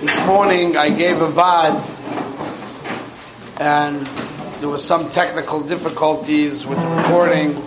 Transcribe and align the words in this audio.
This 0.00 0.24
morning 0.26 0.76
I 0.76 0.90
gave 0.90 1.20
a 1.20 1.26
vad 1.26 1.74
and 3.58 4.06
there 4.60 4.68
was 4.68 4.84
some 4.84 5.10
technical 5.10 5.60
difficulties 5.60 6.64
with 6.64 6.78
the 6.78 6.86
recording. 6.86 7.60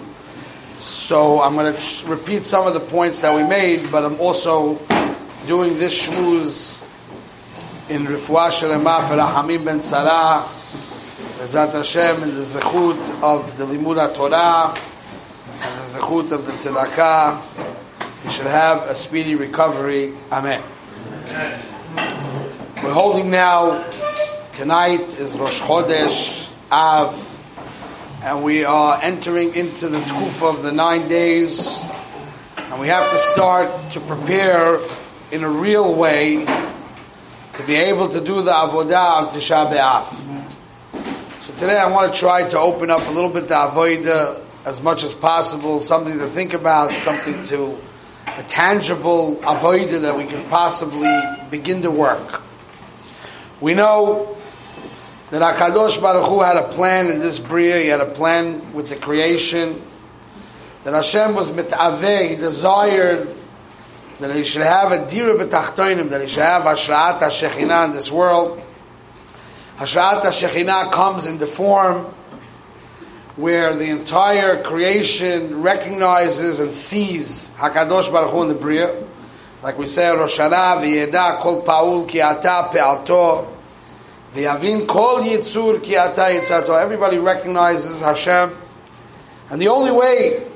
So 0.79 1.41
I'm 1.41 1.55
going 1.55 1.75
to 1.75 2.07
repeat 2.07 2.45
some 2.45 2.65
of 2.67 2.73
the 2.73 2.79
points 2.79 3.19
that 3.19 3.35
we 3.35 3.43
made, 3.43 3.91
but 3.91 4.05
I'm 4.05 4.17
also 4.21 4.75
doing 5.45 5.77
this 5.77 6.07
shmooze 6.07 6.81
in 7.89 8.05
Refuah 8.05 8.49
Shalema 8.49 9.09
for 9.09 9.15
Rahamim 9.15 9.65
Ben 9.65 9.81
Sarah, 9.81 10.47
Bezat 11.37 11.73
Hashem, 11.73 12.23
in 12.23 12.33
the 12.33 12.43
zechut 12.43 13.21
of 13.21 13.57
the 13.57 13.65
Limud 13.65 14.15
Torah, 14.15 14.73
and 14.73 15.79
the 15.79 15.99
zechut 15.99 16.31
of 16.31 16.45
the 16.45 16.53
Tzedakah. 16.53 18.23
You 18.23 18.29
should 18.29 18.47
have 18.47 18.83
a 18.83 18.95
speedy 18.95 19.35
recovery. 19.35 20.13
Amen. 20.31 20.63
We're 22.83 22.93
holding 22.93 23.29
now, 23.29 23.87
tonight 24.53 25.01
is 25.19 25.33
Rosh 25.33 25.61
Chodesh 25.61 26.49
Av, 26.71 27.13
and 28.23 28.43
we 28.43 28.63
are 28.63 28.99
entering 29.03 29.53
into 29.53 29.87
the 29.87 29.99
Tkufa 29.99 30.57
of 30.57 30.63
the 30.63 30.71
nine 30.71 31.07
days, 31.07 31.79
and 32.57 32.81
we 32.81 32.87
have 32.87 33.11
to 33.11 33.19
start 33.19 33.91
to 33.91 33.99
prepare 33.99 34.79
in 35.31 35.43
a 35.43 35.49
real 35.49 35.93
way 35.93 36.43
to 36.43 37.67
be 37.67 37.75
able 37.75 38.09
to 38.09 38.19
do 38.19 38.41
the 38.41 38.51
Avodah 38.51 39.11
on 39.11 39.27
Tisha 39.27 39.71
B'Av. 39.71 41.43
So 41.43 41.53
today 41.53 41.77
I 41.77 41.87
want 41.91 42.11
to 42.11 42.19
try 42.19 42.49
to 42.49 42.57
open 42.57 42.89
up 42.89 43.05
a 43.05 43.11
little 43.11 43.29
bit 43.29 43.47
the 43.47 43.53
Avodah 43.53 44.43
as 44.65 44.81
much 44.81 45.03
as 45.03 45.13
possible, 45.13 45.81
something 45.81 46.17
to 46.17 46.27
think 46.29 46.53
about, 46.53 46.91
something 47.03 47.43
to, 47.43 47.77
a 48.25 48.43
tangible 48.47 49.35
Avodah 49.43 50.01
that 50.01 50.17
we 50.17 50.25
can 50.25 50.43
possibly 50.49 51.15
begin 51.51 51.83
to 51.83 51.91
work. 51.91 52.41
We 53.61 53.75
know 53.75 54.35
that 55.29 55.41
Hakadosh 55.41 56.01
Baruch 56.01 56.27
Hu 56.27 56.41
had 56.41 56.57
a 56.57 56.69
plan 56.69 57.11
in 57.11 57.19
this 57.19 57.37
bria. 57.37 57.77
He 57.77 57.87
had 57.89 58.01
a 58.01 58.09
plan 58.11 58.73
with 58.73 58.89
the 58.89 58.95
creation. 58.95 59.79
That 60.83 60.95
Hashem 60.95 61.35
was 61.35 61.51
mitaveh. 61.51 62.31
He 62.31 62.35
desired 62.35 63.33
that 64.19 64.35
he 64.35 64.43
should 64.43 64.63
have 64.63 64.91
a 64.91 65.07
dira 65.07 65.35
b'tachtoinim. 65.35 66.09
That 66.09 66.21
he 66.21 66.27
should 66.27 66.41
have 66.41 66.63
Hashrat 66.63 67.19
HaShekhinah 67.19 67.85
in 67.85 67.91
this 67.93 68.11
world. 68.11 68.59
Hashrat 69.77 70.23
HaShekhinah 70.23 70.91
comes 70.91 71.27
in 71.27 71.37
the 71.37 71.45
form 71.45 72.05
where 73.35 73.75
the 73.75 73.85
entire 73.85 74.63
creation 74.63 75.61
recognizes 75.61 76.59
and 76.59 76.73
sees 76.73 77.49
Hakadosh 77.57 78.11
Baruch 78.11 78.31
Hu 78.31 78.41
in 78.41 78.47
the 78.49 78.55
bria. 78.55 79.07
Like 79.63 79.77
we 79.77 79.85
say, 79.85 80.09
Rosh 80.09 80.39
Hashanah, 80.39 80.81
v'yeda 80.81 81.39
kol 81.39 81.61
paul 81.61 82.05
ki 82.05 82.19
ata 82.19 82.69
pe'alto, 82.73 83.55
v'yavin 84.33 84.87
kol 84.87 85.21
yitzur 85.21 85.83
ki 85.83 85.97
ata 85.97 86.21
yitzato. 86.21 86.81
Everybody 86.81 87.19
recognizes 87.19 88.01
Hashem. 88.01 88.57
And 89.51 89.61
the 89.61 89.67
only 89.67 89.91
way 89.91 90.47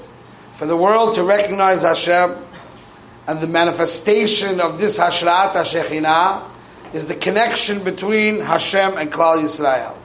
for 0.55 0.65
the 0.65 0.75
world 0.75 1.15
to 1.15 1.23
recognize 1.23 1.83
Hashem 1.83 2.35
and 3.27 3.41
the 3.41 3.47
manifestation 3.47 4.59
of 4.59 4.79
this 4.79 4.97
Hashrat 4.97 5.51
HaShekhinah 5.51 6.49
is 6.93 7.05
the 7.05 7.15
connection 7.15 7.83
between 7.83 8.39
Hashem 8.39 8.97
and 8.97 9.11
Klal 9.11 9.43
Yisrael. 9.43 9.97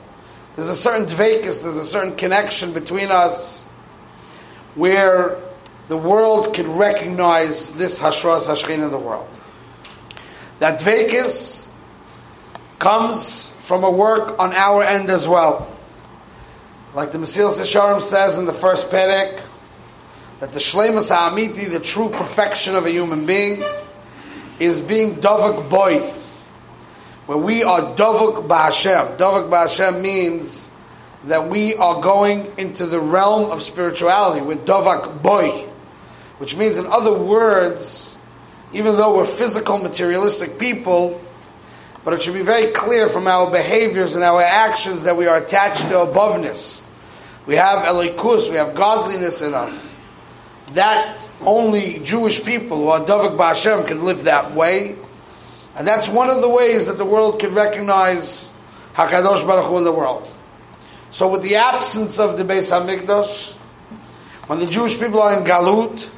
There's 0.57 0.69
a 0.69 0.77
certain 0.77 1.07
dvekis, 1.07 1.63
there's 1.63 1.79
a 1.79 1.85
certain 1.85 2.17
connection 2.17 2.73
between 2.75 3.11
us 3.11 3.63
where 4.75 5.39
the 5.91 5.97
world 5.97 6.55
can 6.55 6.77
recognize 6.77 7.73
this 7.73 7.99
Hashras 7.99 8.47
Hashchin 8.47 8.85
in 8.85 8.93
the 8.93 8.99
world. 8.99 9.29
That 10.61 10.79
Dvekis 10.79 11.67
comes 12.79 13.49
from 13.65 13.83
a 13.83 13.91
work 13.91 14.39
on 14.39 14.53
our 14.53 14.85
end 14.85 15.11
as 15.11 15.27
well. 15.27 15.69
Like 16.95 17.11
the 17.11 17.19
Mesilas 17.19 17.55
Yesharim 17.55 18.01
says 18.03 18.39
in 18.39 18.45
the 18.47 18.55
first 18.55 18.89
Perek, 18.89 19.43
that 20.39 20.53
the 20.53 20.61
Shlemas 20.61 21.09
Ha'amiti, 21.09 21.69
the 21.69 21.81
true 21.81 22.09
perfection 22.09 22.77
of 22.77 22.87
a 22.87 22.91
human 22.93 23.27
being, 23.27 23.61
is 24.61 24.81
being 24.81 25.17
Davak 25.17 25.69
Boy, 25.69 26.15
where 27.27 27.37
we 27.37 27.65
are 27.65 27.97
Davak 27.97 28.47
Ba'Hashem. 28.47 29.17
Davak 29.19 29.51
Ba'Hashem 29.51 30.01
means 30.01 30.71
that 31.25 31.51
we 31.51 31.75
are 31.75 32.01
going 32.01 32.47
into 32.59 32.87
the 32.87 33.01
realm 33.01 33.51
of 33.51 33.61
spirituality 33.61 34.47
with 34.47 34.65
Davak 34.65 35.21
Boy. 35.21 35.67
Which 36.41 36.57
means, 36.57 36.79
in 36.79 36.87
other 36.87 37.13
words, 37.13 38.17
even 38.73 38.97
though 38.97 39.15
we're 39.15 39.27
physical, 39.27 39.77
materialistic 39.77 40.59
people, 40.59 41.21
but 42.03 42.15
it 42.15 42.23
should 42.23 42.33
be 42.33 42.41
very 42.41 42.73
clear 42.73 43.11
from 43.11 43.27
our 43.27 43.51
behaviors 43.51 44.15
and 44.15 44.25
our 44.25 44.41
actions 44.41 45.03
that 45.03 45.19
we 45.19 45.27
are 45.27 45.37
attached 45.37 45.83
to 45.83 45.97
aboveness. 45.97 46.81
We 47.45 47.57
have 47.57 47.81
elikus, 47.85 48.49
we 48.49 48.57
have 48.57 48.75
godliness 48.75 49.43
in 49.43 49.53
us. 49.53 49.95
That 50.73 51.21
only 51.43 51.99
Jewish 51.99 52.43
people 52.43 52.79
who 52.79 52.89
are 52.89 53.01
Davik 53.01 53.37
Ba'Hashem 53.37 53.87
can 53.87 54.03
live 54.03 54.25
that 54.25 54.53
way. 54.53 54.97
And 55.77 55.87
that's 55.87 56.09
one 56.09 56.31
of 56.31 56.41
the 56.41 56.49
ways 56.49 56.87
that 56.87 56.97
the 56.97 57.05
world 57.05 57.39
can 57.39 57.53
recognize 57.53 58.51
HaKadosh 58.95 59.47
Baruch 59.47 59.67
Hu 59.67 59.77
in 59.77 59.85
the 59.85 59.93
world. 59.93 60.27
So 61.11 61.29
with 61.29 61.43
the 61.43 61.57
absence 61.57 62.19
of 62.19 62.39
the 62.39 62.45
Beis 62.45 62.71
HaMikdash, 62.71 63.53
when 64.47 64.59
the 64.59 64.67
Jewish 64.67 64.99
people 64.99 65.21
are 65.21 65.37
in 65.37 65.45
Galut, 65.45 66.09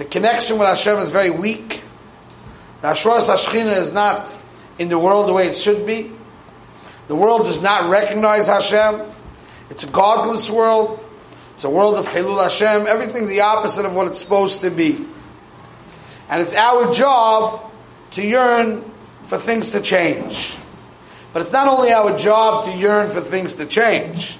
the 0.00 0.06
connection 0.06 0.58
with 0.58 0.66
Hashem 0.66 0.96
is 1.00 1.10
very 1.10 1.28
weak. 1.28 1.82
The 2.80 2.88
Ashras 2.88 3.28
Hashchina 3.28 3.76
is 3.76 3.92
not 3.92 4.32
in 4.78 4.88
the 4.88 4.98
world 4.98 5.28
the 5.28 5.34
way 5.34 5.46
it 5.46 5.54
should 5.54 5.84
be. 5.84 6.10
The 7.08 7.14
world 7.14 7.42
does 7.44 7.60
not 7.60 7.90
recognize 7.90 8.46
Hashem. 8.46 9.12
It's 9.68 9.84
a 9.84 9.88
godless 9.88 10.48
world. 10.48 11.04
It's 11.52 11.64
a 11.64 11.68
world 11.68 11.96
of 11.96 12.08
Hilul 12.08 12.42
Hashem. 12.42 12.86
Everything 12.86 13.26
the 13.26 13.42
opposite 13.42 13.84
of 13.84 13.92
what 13.92 14.06
it's 14.06 14.18
supposed 14.18 14.62
to 14.62 14.70
be. 14.70 15.06
And 16.30 16.40
it's 16.40 16.54
our 16.54 16.94
job 16.94 17.70
to 18.12 18.26
yearn 18.26 18.90
for 19.26 19.36
things 19.36 19.72
to 19.72 19.82
change. 19.82 20.56
But 21.34 21.42
it's 21.42 21.52
not 21.52 21.68
only 21.68 21.92
our 21.92 22.16
job 22.16 22.64
to 22.64 22.70
yearn 22.74 23.10
for 23.10 23.20
things 23.20 23.56
to 23.56 23.66
change. 23.66 24.38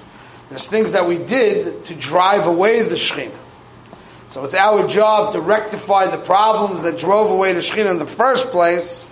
There's 0.49 0.67
things 0.67 0.93
that 0.93 1.07
we 1.07 1.19
did 1.19 1.85
to 1.85 1.93
drive 1.93 2.47
away 2.47 2.81
the 2.81 2.95
Shekhinah. 2.95 3.37
So 4.31 4.45
it's 4.45 4.53
our 4.53 4.87
job 4.87 5.33
to 5.33 5.41
rectify 5.41 6.07
the 6.07 6.17
problems 6.17 6.83
that 6.83 6.97
drove 6.97 7.29
away 7.29 7.51
the 7.51 7.59
Shekhinah 7.59 7.91
in 7.91 7.99
the 7.99 8.05
first 8.05 8.47
place, 8.47 9.05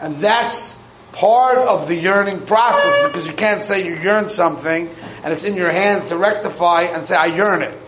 and 0.00 0.16
that's 0.16 0.82
part 1.12 1.58
of 1.58 1.86
the 1.86 1.94
yearning 1.94 2.44
process 2.44 3.06
because 3.06 3.24
you 3.24 3.34
can't 3.34 3.64
say 3.64 3.86
you 3.86 3.94
yearn 3.94 4.30
something 4.30 4.88
and 5.22 5.32
it's 5.32 5.44
in 5.44 5.54
your 5.54 5.70
hands 5.70 6.08
to 6.08 6.16
rectify 6.16 6.82
and 6.82 7.06
say, 7.06 7.14
I 7.14 7.26
yearn 7.26 7.62
it. 7.62 7.78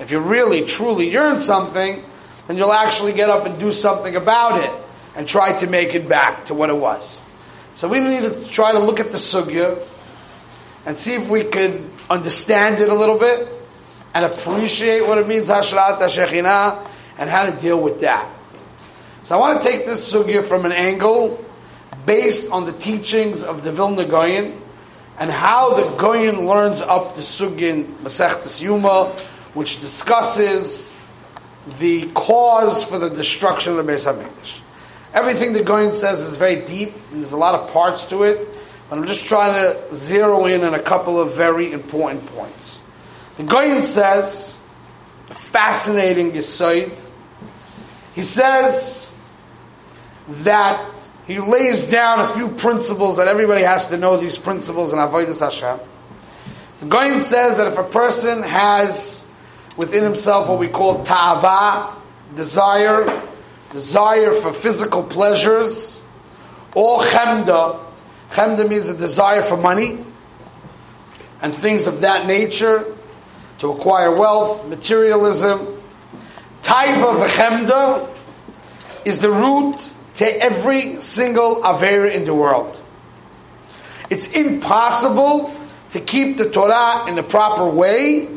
If 0.00 0.10
you 0.10 0.20
really, 0.20 0.64
truly 0.64 1.10
yearn 1.10 1.42
something, 1.42 2.02
then 2.46 2.56
you'll 2.56 2.72
actually 2.72 3.12
get 3.12 3.28
up 3.28 3.44
and 3.44 3.60
do 3.60 3.70
something 3.70 4.16
about 4.16 4.64
it 4.64 4.72
and 5.14 5.28
try 5.28 5.58
to 5.58 5.66
make 5.66 5.94
it 5.94 6.08
back 6.08 6.46
to 6.46 6.54
what 6.54 6.70
it 6.70 6.76
was. 6.78 7.20
So 7.74 7.86
we 7.86 8.00
need 8.00 8.22
to 8.22 8.48
try 8.48 8.72
to 8.72 8.78
look 8.78 8.98
at 8.98 9.10
the 9.10 9.18
sugya 9.18 9.86
and 10.86 10.98
see 10.98 11.12
if 11.12 11.28
we 11.28 11.44
could 11.44 11.90
understand 12.08 12.80
it 12.80 12.88
a 12.88 12.94
little 12.94 13.18
bit 13.18 13.57
and 14.14 14.24
appreciate 14.24 15.06
what 15.06 15.18
it 15.18 15.28
means 15.28 15.48
Hashrat 15.48 15.98
HaShekhinah 15.98 16.88
and 17.18 17.28
how 17.28 17.46
to 17.46 17.60
deal 17.60 17.80
with 17.80 18.00
that. 18.00 18.28
So 19.24 19.36
I 19.36 19.38
want 19.38 19.62
to 19.62 19.68
take 19.68 19.84
this 19.84 20.12
sugya 20.12 20.44
from 20.44 20.64
an 20.64 20.72
angle 20.72 21.44
based 22.06 22.50
on 22.50 22.64
the 22.64 22.72
teachings 22.72 23.42
of 23.42 23.62
the 23.62 23.72
Vilna 23.72 24.06
Goyen 24.06 24.60
and 25.18 25.30
how 25.30 25.74
the 25.74 25.96
Goyen 25.96 26.46
learns 26.46 26.80
up 26.80 27.16
the 27.16 27.22
sugya 27.22 27.68
in 27.68 27.84
Masechtas 27.96 28.62
Yuma, 28.62 29.16
which 29.54 29.80
discusses 29.80 30.96
the 31.78 32.06
cause 32.12 32.84
for 32.84 32.98
the 32.98 33.10
destruction 33.10 33.76
of 33.76 33.84
the 33.84 33.92
Beis 33.92 34.06
HaMikdash. 34.06 34.60
Everything 35.12 35.52
the 35.52 35.64
Goyen 35.64 35.92
says 35.92 36.20
is 36.20 36.36
very 36.36 36.64
deep, 36.64 36.94
and 37.10 37.20
there's 37.20 37.32
a 37.32 37.36
lot 37.36 37.54
of 37.54 37.70
parts 37.70 38.06
to 38.06 38.22
it, 38.22 38.48
but 38.88 38.98
I'm 38.98 39.06
just 39.06 39.24
trying 39.26 39.60
to 39.60 39.94
zero 39.94 40.46
in 40.46 40.64
on 40.64 40.74
a 40.74 40.82
couple 40.82 41.20
of 41.20 41.34
very 41.34 41.72
important 41.72 42.24
points. 42.26 42.80
The 43.38 43.44
Goyen 43.44 43.84
says, 43.84 44.58
fascinating 45.52 46.32
Yisoid, 46.32 46.92
he 48.16 48.22
says 48.22 49.14
that 50.28 50.92
he 51.24 51.38
lays 51.38 51.84
down 51.84 52.18
a 52.18 52.28
few 52.34 52.48
principles 52.48 53.16
that 53.18 53.28
everybody 53.28 53.62
has 53.62 53.90
to 53.90 53.96
know 53.96 54.16
these 54.16 54.36
principles 54.38 54.92
in 54.92 54.98
Avodah 54.98 55.38
Hashem. 55.38 55.78
The 56.80 56.86
Goyen 56.86 57.22
says 57.22 57.58
that 57.58 57.68
if 57.68 57.78
a 57.78 57.84
person 57.84 58.42
has 58.42 59.24
within 59.76 60.02
himself 60.02 60.48
what 60.48 60.58
we 60.58 60.66
call 60.66 61.04
ta'ava, 61.04 61.96
desire, 62.34 63.22
desire 63.70 64.32
for 64.40 64.52
physical 64.52 65.04
pleasures, 65.04 66.02
or 66.74 67.02
chemda, 67.02 67.84
chemda 68.30 68.68
means 68.68 68.88
a 68.88 68.96
desire 68.96 69.42
for 69.42 69.56
money, 69.56 70.04
and 71.40 71.54
things 71.54 71.86
of 71.86 72.00
that 72.00 72.26
nature, 72.26 72.96
to 73.58 73.72
acquire 73.72 74.14
wealth, 74.14 74.66
materialism. 74.68 75.80
Type 76.62 76.98
of 76.98 77.28
chemda 77.30 78.08
is 79.04 79.20
the 79.20 79.30
root 79.30 79.76
to 80.16 80.26
every 80.26 81.00
single 81.00 81.62
Avera 81.62 82.12
in 82.12 82.24
the 82.24 82.34
world. 82.34 82.80
It's 84.10 84.28
impossible 84.28 85.54
to 85.90 86.00
keep 86.00 86.36
the 86.36 86.50
Torah 86.50 87.08
in 87.08 87.14
the 87.14 87.22
proper 87.22 87.66
way 87.66 88.28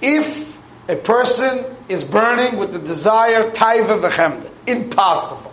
if 0.00 0.56
a 0.88 0.96
person 0.96 1.76
is 1.88 2.04
burning 2.04 2.58
with 2.58 2.72
the 2.72 2.78
desire 2.78 3.50
taiva 3.50 4.00
v'chemda. 4.00 4.50
Impossible. 4.66 5.52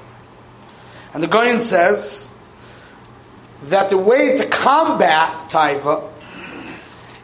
And 1.14 1.22
the 1.22 1.28
Goyen 1.28 1.62
says 1.64 2.32
that 3.64 3.90
the 3.90 3.98
way 3.98 4.38
to 4.38 4.48
combat 4.48 5.50
taiva 5.50 6.13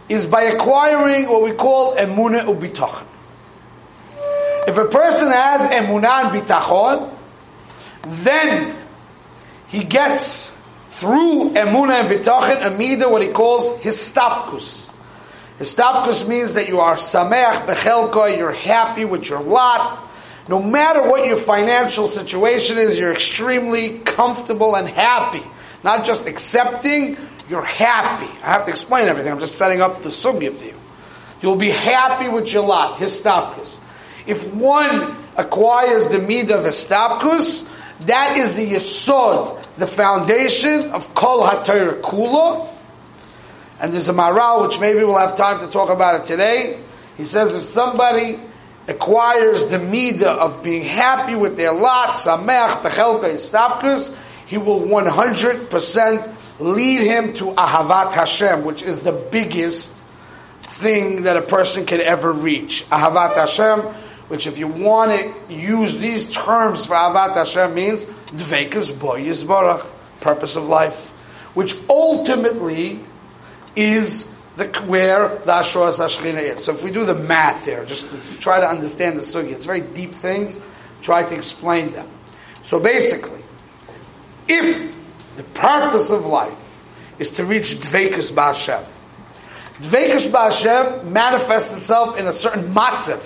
is 0.09 0.25
by 0.25 0.43
acquiring 0.43 1.29
what 1.29 1.43
we 1.43 1.51
call 1.51 1.95
emuna 1.95 2.43
ubitachon. 2.45 3.05
If 4.67 4.75
a 4.75 4.85
person 4.85 5.31
has 5.31 5.61
emuna 5.71 6.25
and 6.25 6.41
bitachon, 6.41 7.15
then 8.23 8.75
he 9.67 9.83
gets 9.83 10.49
through 10.89 11.51
emuna 11.51 12.01
and 12.01 12.09
bitachon 12.09 12.61
amida 12.61 13.07
what 13.07 13.21
he 13.21 13.29
calls 13.29 13.79
histapkus. 13.81 14.91
Histapkus 15.59 16.27
means 16.27 16.55
that 16.55 16.67
you 16.67 16.79
are 16.79 16.95
sameach 16.95 17.65
bechelko, 17.65 18.35
you're 18.35 18.51
happy 18.51 19.05
with 19.05 19.29
your 19.29 19.41
lot. 19.41 20.07
No 20.47 20.63
matter 20.63 21.03
what 21.03 21.27
your 21.27 21.35
financial 21.35 22.07
situation 22.07 22.79
is, 22.79 22.97
you're 22.97 23.11
extremely 23.11 23.99
comfortable 23.99 24.75
and 24.75 24.87
happy. 24.87 25.43
Not 25.83 26.05
just 26.05 26.25
accepting, 26.25 27.17
you're 27.49 27.63
happy. 27.63 28.29
I 28.43 28.51
have 28.51 28.65
to 28.65 28.71
explain 28.71 29.07
everything. 29.07 29.31
I'm 29.31 29.39
just 29.39 29.57
setting 29.57 29.81
up 29.81 30.01
the 30.01 30.09
sugya 30.09 30.55
for 30.55 30.65
you. 30.65 30.75
You'll 31.41 31.55
be 31.55 31.71
happy 31.71 32.29
with 32.29 32.51
your 32.53 32.63
lot, 32.63 32.99
histapkus. 32.99 33.79
If 34.27 34.53
one 34.53 35.17
acquires 35.35 36.07
the 36.09 36.17
midah 36.17 36.59
of 36.59 36.65
histapkus, 36.65 37.67
that 38.01 38.37
is 38.37 38.53
the 38.55 38.73
yesod, 38.73 39.65
the 39.77 39.87
foundation 39.87 40.91
of 40.91 41.13
kol 41.15 41.47
hatayr 41.47 42.01
kula. 42.01 42.67
And 43.79 43.93
there's 43.93 44.09
a 44.09 44.13
maral, 44.13 44.67
which 44.67 44.79
maybe 44.79 44.99
we'll 44.99 45.17
have 45.17 45.35
time 45.35 45.61
to 45.61 45.67
talk 45.67 45.89
about 45.89 46.21
it 46.21 46.27
today. 46.27 46.79
He 47.17 47.23
says 47.23 47.55
if 47.55 47.63
somebody 47.63 48.39
acquires 48.87 49.67
the 49.67 49.77
midah 49.77 50.23
of 50.23 50.61
being 50.61 50.83
happy 50.83 51.35
with 51.35 51.57
their 51.57 51.73
lot, 51.73 52.17
sameach 52.17 52.81
bechelka 52.81 53.33
histapkus, 53.33 54.15
he 54.49 54.57
will 54.57 54.81
100% 54.81 56.35
lead 56.59 57.01
him 57.01 57.33
to 57.35 57.51
Ahavat 57.51 58.13
Hashem, 58.13 58.65
which 58.65 58.81
is 58.81 58.97
the 58.97 59.11
biggest 59.11 59.91
thing 60.63 61.21
that 61.21 61.37
a 61.37 61.43
person 61.43 61.85
can 61.85 62.01
ever 62.01 62.31
reach. 62.31 62.83
Ahavat 62.89 63.35
Hashem, 63.35 63.81
which 64.27 64.47
if 64.47 64.57
you 64.57 64.67
want 64.67 65.11
to 65.11 65.53
use 65.53 65.99
these 65.99 66.31
terms 66.31 66.87
for 66.87 66.95
Ahavat 66.95 67.35
Hashem 67.35 67.75
means 67.75 68.05
Dvekas 68.05 68.91
Boyis 68.91 69.45
Barach, 69.45 69.85
purpose 70.19 70.55
of 70.55 70.67
life, 70.67 71.11
which 71.53 71.75
ultimately 71.87 73.01
is 73.75 74.27
the, 74.57 74.67
where 74.87 75.29
the 75.29 75.51
Ashras 75.51 75.99
Hashchina 75.99 76.41
is. 76.41 76.63
So 76.63 76.73
if 76.73 76.81
we 76.81 76.89
do 76.89 77.05
the 77.05 77.13
math 77.13 77.65
there, 77.65 77.85
just 77.85 78.09
to 78.09 78.39
try 78.39 78.59
to 78.59 78.67
understand 78.67 79.15
the 79.15 79.21
sugi, 79.21 79.51
it's 79.51 79.65
very 79.65 79.81
deep 79.81 80.15
things, 80.15 80.59
try 81.03 81.21
to 81.21 81.35
explain 81.35 81.91
them. 81.91 82.09
So 82.63 82.79
basically, 82.79 83.38
if 84.49 84.97
the 85.37 85.43
purpose 85.43 86.09
of 86.09 86.25
life 86.25 86.57
is 87.19 87.31
to 87.31 87.45
reach 87.45 87.75
Dvekus 87.75 88.31
Ba'Hashem, 88.31 88.83
Dvekus 89.75 90.29
Ba'Hashem 90.29 91.05
manifests 91.05 91.73
itself 91.77 92.17
in 92.17 92.27
a 92.27 92.33
certain 92.33 92.73
matziv. 92.73 93.21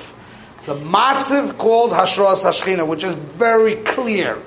It's 0.58 0.68
a 0.68 0.76
matziv 0.76 1.58
called 1.58 1.92
Hashras 1.92 2.42
Hashchina, 2.42 2.88
which 2.88 3.04
is 3.04 3.16
very 3.16 3.78
clear. 3.78 4.42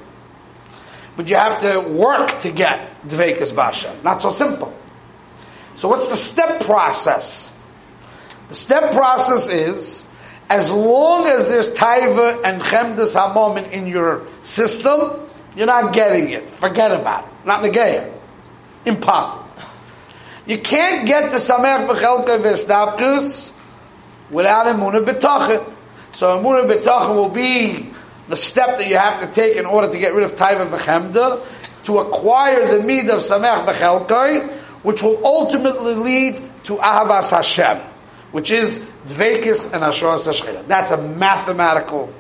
But 1.17 1.29
you 1.29 1.37
have 1.37 1.61
to 1.61 1.81
work 1.81 2.43
to 2.43 2.53
get 2.53 3.03
Dvekus 3.03 3.53
Ba'Hashem. 3.53 4.05
Not 4.05 4.23
so 4.23 4.31
simple. 4.31 4.77
So 5.75 5.89
what's 5.89 6.09
the 6.09 6.17
step 6.17 6.63
process? 6.63 7.53
The 8.49 8.55
step 8.55 8.93
process 8.93 9.49
is, 9.49 10.07
as 10.49 10.71
long 10.71 11.27
as 11.27 11.45
there's 11.47 11.73
taiva 11.73 12.45
and 12.45 12.63
chemdas 12.63 13.15
hamom 13.15 13.71
in 13.71 13.87
your 13.87 14.27
system, 14.45 15.26
you're 15.57 15.67
not 15.67 15.93
getting 15.95 16.31
it. 16.31 16.51
Forget 16.51 16.93
about 16.93 17.25
it. 17.25 17.47
Not 17.47 17.63
negaya. 17.63 18.13
Impossible. 18.85 19.45
You 20.47 20.59
can't 20.59 21.07
get 21.07 21.33
the 21.33 21.39
samech 21.39 21.89
b'chelka 21.89 22.39
v'estapkus 22.39 23.53
without 24.31 24.67
emuna 24.67 25.05
b'tachin. 25.05 25.73
So 26.13 26.39
emuna 26.39 26.71
b'tachin 26.71 27.17
will 27.17 27.31
be 27.31 27.91
the 28.29 28.37
step 28.37 28.79
that 28.79 28.87
you 28.87 28.97
have 28.97 29.21
to 29.23 29.33
take 29.33 29.57
in 29.57 29.67
order 29.67 29.91
to 29.91 29.99
get 29.99 30.15
rid 30.15 30.25
of 30.25 30.37
taiva 30.37 30.69
v'chemda, 30.69 31.45
to 31.85 31.99
acquire 31.99 32.77
the 32.77 32.83
mid 32.83 33.09
of 33.09 33.21
samech 33.21 33.67
b'chelkai, 33.67 34.53
which 34.83 35.03
will 35.03 35.25
ultimately 35.25 35.95
lead 35.95 36.51
to 36.65 36.77
Ahavas 36.77 37.31
Hashem, 37.31 37.79
which 38.31 38.51
is 38.51 38.79
Dvekis 39.07 39.73
and 39.73 39.83
Hashchina. 39.83 40.67
That's 40.67 40.91
a 40.91 40.97
mathematical 40.97 42.13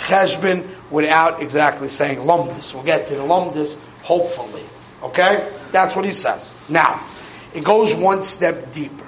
cheshbon 0.00 0.68
without 0.90 1.42
exactly 1.42 1.88
saying 1.88 2.18
lomdis. 2.18 2.74
We'll 2.74 2.82
get 2.82 3.06
to 3.08 3.14
the 3.14 3.22
lomdis, 3.22 3.78
hopefully. 4.02 4.64
Okay? 5.02 5.48
That's 5.72 5.94
what 5.94 6.04
he 6.04 6.12
says. 6.12 6.54
Now, 6.68 7.06
it 7.54 7.64
goes 7.64 7.94
one 7.94 8.22
step 8.22 8.72
deeper. 8.72 9.06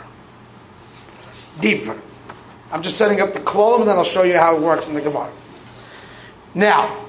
Deeper. 1.60 2.00
I'm 2.70 2.82
just 2.82 2.96
setting 2.96 3.20
up 3.20 3.34
the 3.34 3.40
column 3.40 3.82
and 3.82 3.90
then 3.90 3.96
I'll 3.96 4.04
show 4.04 4.22
you 4.22 4.38
how 4.38 4.56
it 4.56 4.62
works 4.62 4.88
in 4.88 4.94
the 4.94 5.00
Gemara. 5.00 5.30
Now, 6.54 7.06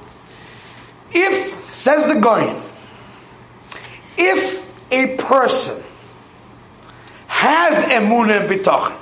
if, 1.12 1.74
says 1.74 2.06
the 2.08 2.20
Goyen, 2.20 2.62
if 4.18 4.66
a 4.92 5.16
person 5.18 5.82
has 7.28 7.84
emunah 7.86 8.42
and 8.42 8.50
bitachon, 8.50 9.00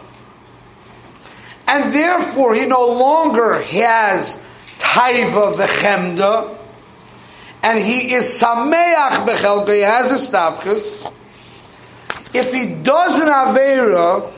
and 1.67 1.93
therefore 1.93 2.53
he 2.53 2.65
no 2.65 2.87
longer 2.87 3.61
has 3.61 4.40
taiva 4.91 5.53
v'chemda, 5.55 6.57
and 7.63 7.79
he 7.79 8.13
is 8.13 8.39
sameach 8.39 9.25
bechelka, 9.25 9.73
he 9.73 9.81
has 9.81 10.11
a 10.11 10.31
stapkus. 10.31 11.11
If 12.33 12.53
he 12.53 12.65
does 12.65 13.19
an 13.19 13.27
avera, 13.27 14.31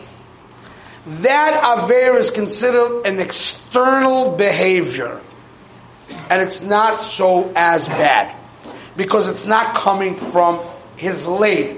that 1.05 1.63
avera 1.63 2.17
is 2.17 2.31
considered 2.31 3.05
an 3.05 3.19
external 3.19 4.35
behavior, 4.35 5.19
and 6.29 6.41
it's 6.41 6.61
not 6.61 7.01
so 7.01 7.51
as 7.55 7.88
bad 7.88 8.35
because 8.95 9.27
it's 9.27 9.45
not 9.45 9.75
coming 9.75 10.15
from 10.15 10.59
his 10.97 11.25
leg, 11.25 11.77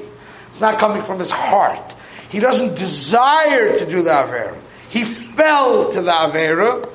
it's 0.50 0.62
not 0.62 0.80
coming 0.80 1.04
from 1.04 1.20
his 1.20 1.32
heart. 1.32 1.96
He 2.30 2.40
doesn't 2.40 2.78
desire 2.78 3.78
to 3.78 3.86
do 3.86 4.02
the 4.04 4.10
Avera. 4.10 4.58
He 4.90 5.04
fell 5.04 5.92
to 5.92 6.02
the 6.02 6.12
Avera, 6.12 6.90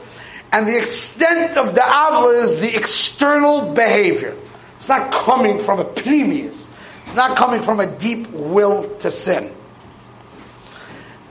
and 0.53 0.67
the 0.67 0.77
extent 0.77 1.57
of 1.57 1.75
the 1.75 1.81
Avla 1.81 2.43
is 2.43 2.57
the 2.57 2.75
external 2.75 3.73
behavior. 3.73 4.37
It's 4.77 4.89
not 4.89 5.13
coming 5.13 5.61
from 5.61 5.79
a 5.79 5.85
previous. 5.85 6.71
It's 7.03 7.15
not 7.15 7.37
coming 7.37 7.63
from 7.63 7.81
a 7.81 7.99
deep 7.99 8.29
will 8.31 8.97
to 8.99 9.11
sin. 9.11 9.55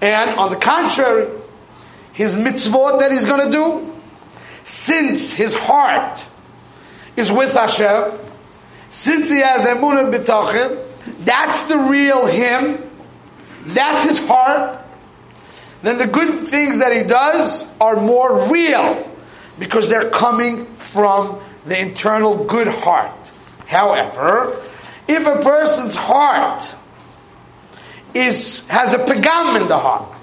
And 0.02 0.38
on 0.38 0.52
the 0.52 0.56
contrary, 0.56 1.28
his 2.14 2.38
mitzvot 2.38 3.00
that 3.00 3.12
he's 3.12 3.26
going 3.26 3.46
to 3.46 3.52
do, 3.52 3.96
since 4.64 5.34
his 5.34 5.54
heart 5.54 6.26
is 7.18 7.32
with 7.32 7.54
Hashem, 7.54 8.18
since 8.90 9.30
he 9.30 9.40
has 9.40 9.64
emunah 9.64 10.14
b'tachim, 10.14 10.86
that's 11.26 11.64
the 11.64 11.78
real 11.78 12.26
him, 12.26 12.90
that's 13.66 14.06
his 14.06 14.20
heart, 14.20 14.80
then 15.82 15.98
the 15.98 16.08
good 16.08 16.48
things 16.50 16.80
that 16.80 16.94
he 16.94 17.04
does 17.04 17.66
are 17.80 17.96
more 17.98 18.50
real 18.50 19.09
because 19.60 19.89
they're 19.89 20.10
coming 20.10 20.66
from 20.75 21.42
the 21.66 21.80
internal 21.80 22.46
good 22.46 22.68
heart. 22.68 23.32
However, 23.68 24.63
if 25.08 25.28
a 25.28 25.42
person's 25.42 25.96
heart 25.96 26.74
is, 28.13 28.66
has 28.68 28.94
a 28.94 29.00
pagam 29.00 29.62
in 29.62 29.68
the 29.68 29.78
heart, 29.78 30.16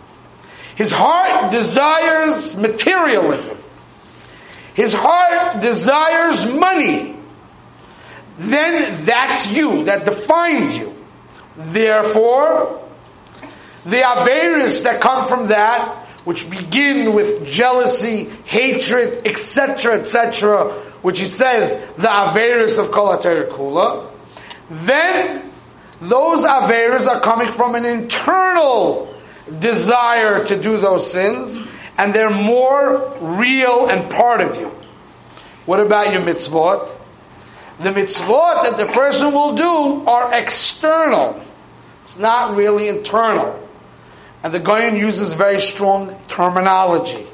his 0.75 0.91
heart 0.91 1.53
desires 1.53 2.57
materialism, 2.57 3.59
his 4.75 4.93
heart 4.93 5.63
desires 5.63 6.45
money, 6.45 7.17
then 8.39 9.05
that's 9.07 9.51
you, 9.51 9.85
that 9.85 10.05
defines 10.05 10.77
you. 10.77 10.95
Therefore, 11.57 12.83
the 13.85 13.97
Averis 13.97 14.83
that 14.83 15.01
come 15.01 15.27
from 15.29 15.49
that, 15.49 16.06
which 16.27 16.51
begin 16.51 17.15
with 17.15 17.47
jealousy, 17.47 18.25
hatred, 18.45 19.25
etc., 19.29 19.93
etc., 20.01 20.73
which 21.03 21.21
he 21.21 21.25
says, 21.25 21.73
the 21.95 22.09
Averis 22.09 22.81
of 22.81 22.91
Kol 22.91 23.17
Kula, 23.17 24.11
then 24.69 25.53
those 26.01 26.45
Averis 26.45 27.07
are 27.07 27.21
coming 27.21 27.53
from 27.53 27.77
an 27.77 27.85
internal 27.85 29.15
desire 29.61 30.45
to 30.47 30.61
do 30.61 30.79
those 30.79 31.13
sins, 31.13 31.61
and 31.97 32.13
they're 32.13 32.29
more 32.29 33.17
real 33.21 33.87
and 33.87 34.11
part 34.11 34.41
of 34.41 34.59
you. 34.59 34.73
What 35.65 35.79
about 35.79 36.13
your 36.13 36.23
mitzvot? 36.23 36.93
The 37.79 37.91
mitzvot 37.91 38.65
that 38.65 38.79
the 38.79 38.87
person 38.87 39.33
will 39.33 39.55
do 39.55 40.09
are 40.09 40.35
external. 40.35 41.41
It's 42.03 42.19
not 42.19 42.57
really 42.57 42.89
internal. 42.89 43.66
And 44.47 44.55
the 44.55 44.61
Goyen 44.61 44.95
uses 44.95 45.35
very 45.35 45.61
strong 45.61 46.17
terminology. 46.29 47.27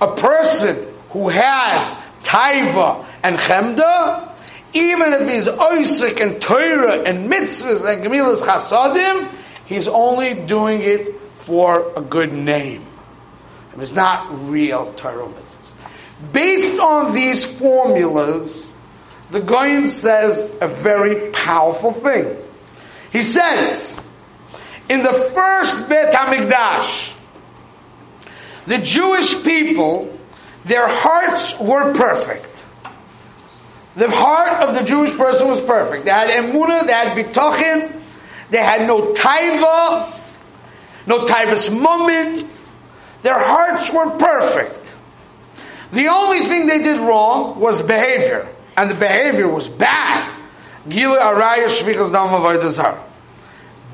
A 0.00 0.16
person 0.16 0.92
who 1.10 1.28
has 1.28 1.94
taiva 2.24 3.06
and 3.22 3.38
chemda, 3.38 4.32
even 4.72 5.12
if 5.12 5.28
he's 5.28 5.46
oisik 5.46 6.20
and 6.20 6.42
Torah 6.42 7.02
and 7.02 7.30
mitzvahs 7.30 7.88
and 7.88 8.04
gemilas 8.04 8.42
chasadim, 8.42 9.32
he's 9.66 9.86
only 9.86 10.34
doing 10.34 10.80
it 10.82 11.20
for 11.38 11.92
a 11.94 12.00
good 12.00 12.32
name. 12.32 12.84
It's 13.76 13.92
not 13.92 14.50
real 14.50 14.92
Torah 14.94 15.28
mitzvahs. 15.28 15.72
Based 16.32 16.80
on 16.80 17.14
these 17.14 17.46
formulas, 17.46 18.72
the 19.30 19.38
Goyen 19.38 19.86
says 19.86 20.52
a 20.60 20.66
very 20.66 21.30
powerful 21.30 21.92
thing. 21.92 22.36
He 23.12 23.22
says, 23.22 23.95
in 24.88 25.02
the 25.02 25.12
first 25.34 25.88
Bet 25.88 26.12
HaMikdash, 26.12 27.12
the 28.66 28.78
Jewish 28.78 29.42
people, 29.42 30.16
their 30.64 30.88
hearts 30.88 31.58
were 31.58 31.92
perfect. 31.94 32.52
The 33.96 34.10
heart 34.10 34.62
of 34.62 34.74
the 34.74 34.82
Jewish 34.82 35.16
person 35.16 35.48
was 35.48 35.60
perfect. 35.60 36.04
They 36.04 36.10
had 36.10 36.28
emunah, 36.28 36.86
they 36.86 36.92
had 36.92 37.16
bitochin, 37.16 38.00
they 38.50 38.58
had 38.58 38.86
no 38.86 39.14
taiva, 39.14 40.12
no 41.06 41.24
taivas 41.24 41.70
mumin. 41.70 42.46
Their 43.22 43.38
hearts 43.38 43.92
were 43.92 44.10
perfect. 44.10 44.94
The 45.92 46.08
only 46.08 46.46
thing 46.46 46.66
they 46.66 46.78
did 46.78 47.00
wrong 47.00 47.58
was 47.58 47.80
behavior, 47.80 48.48
and 48.76 48.90
the 48.90 48.94
behavior 48.94 49.48
was 49.48 49.68
bad. 49.68 50.38
Gila 50.88 51.18
araya 51.18 51.68
shvichas 51.68 52.12
dam 52.12 52.28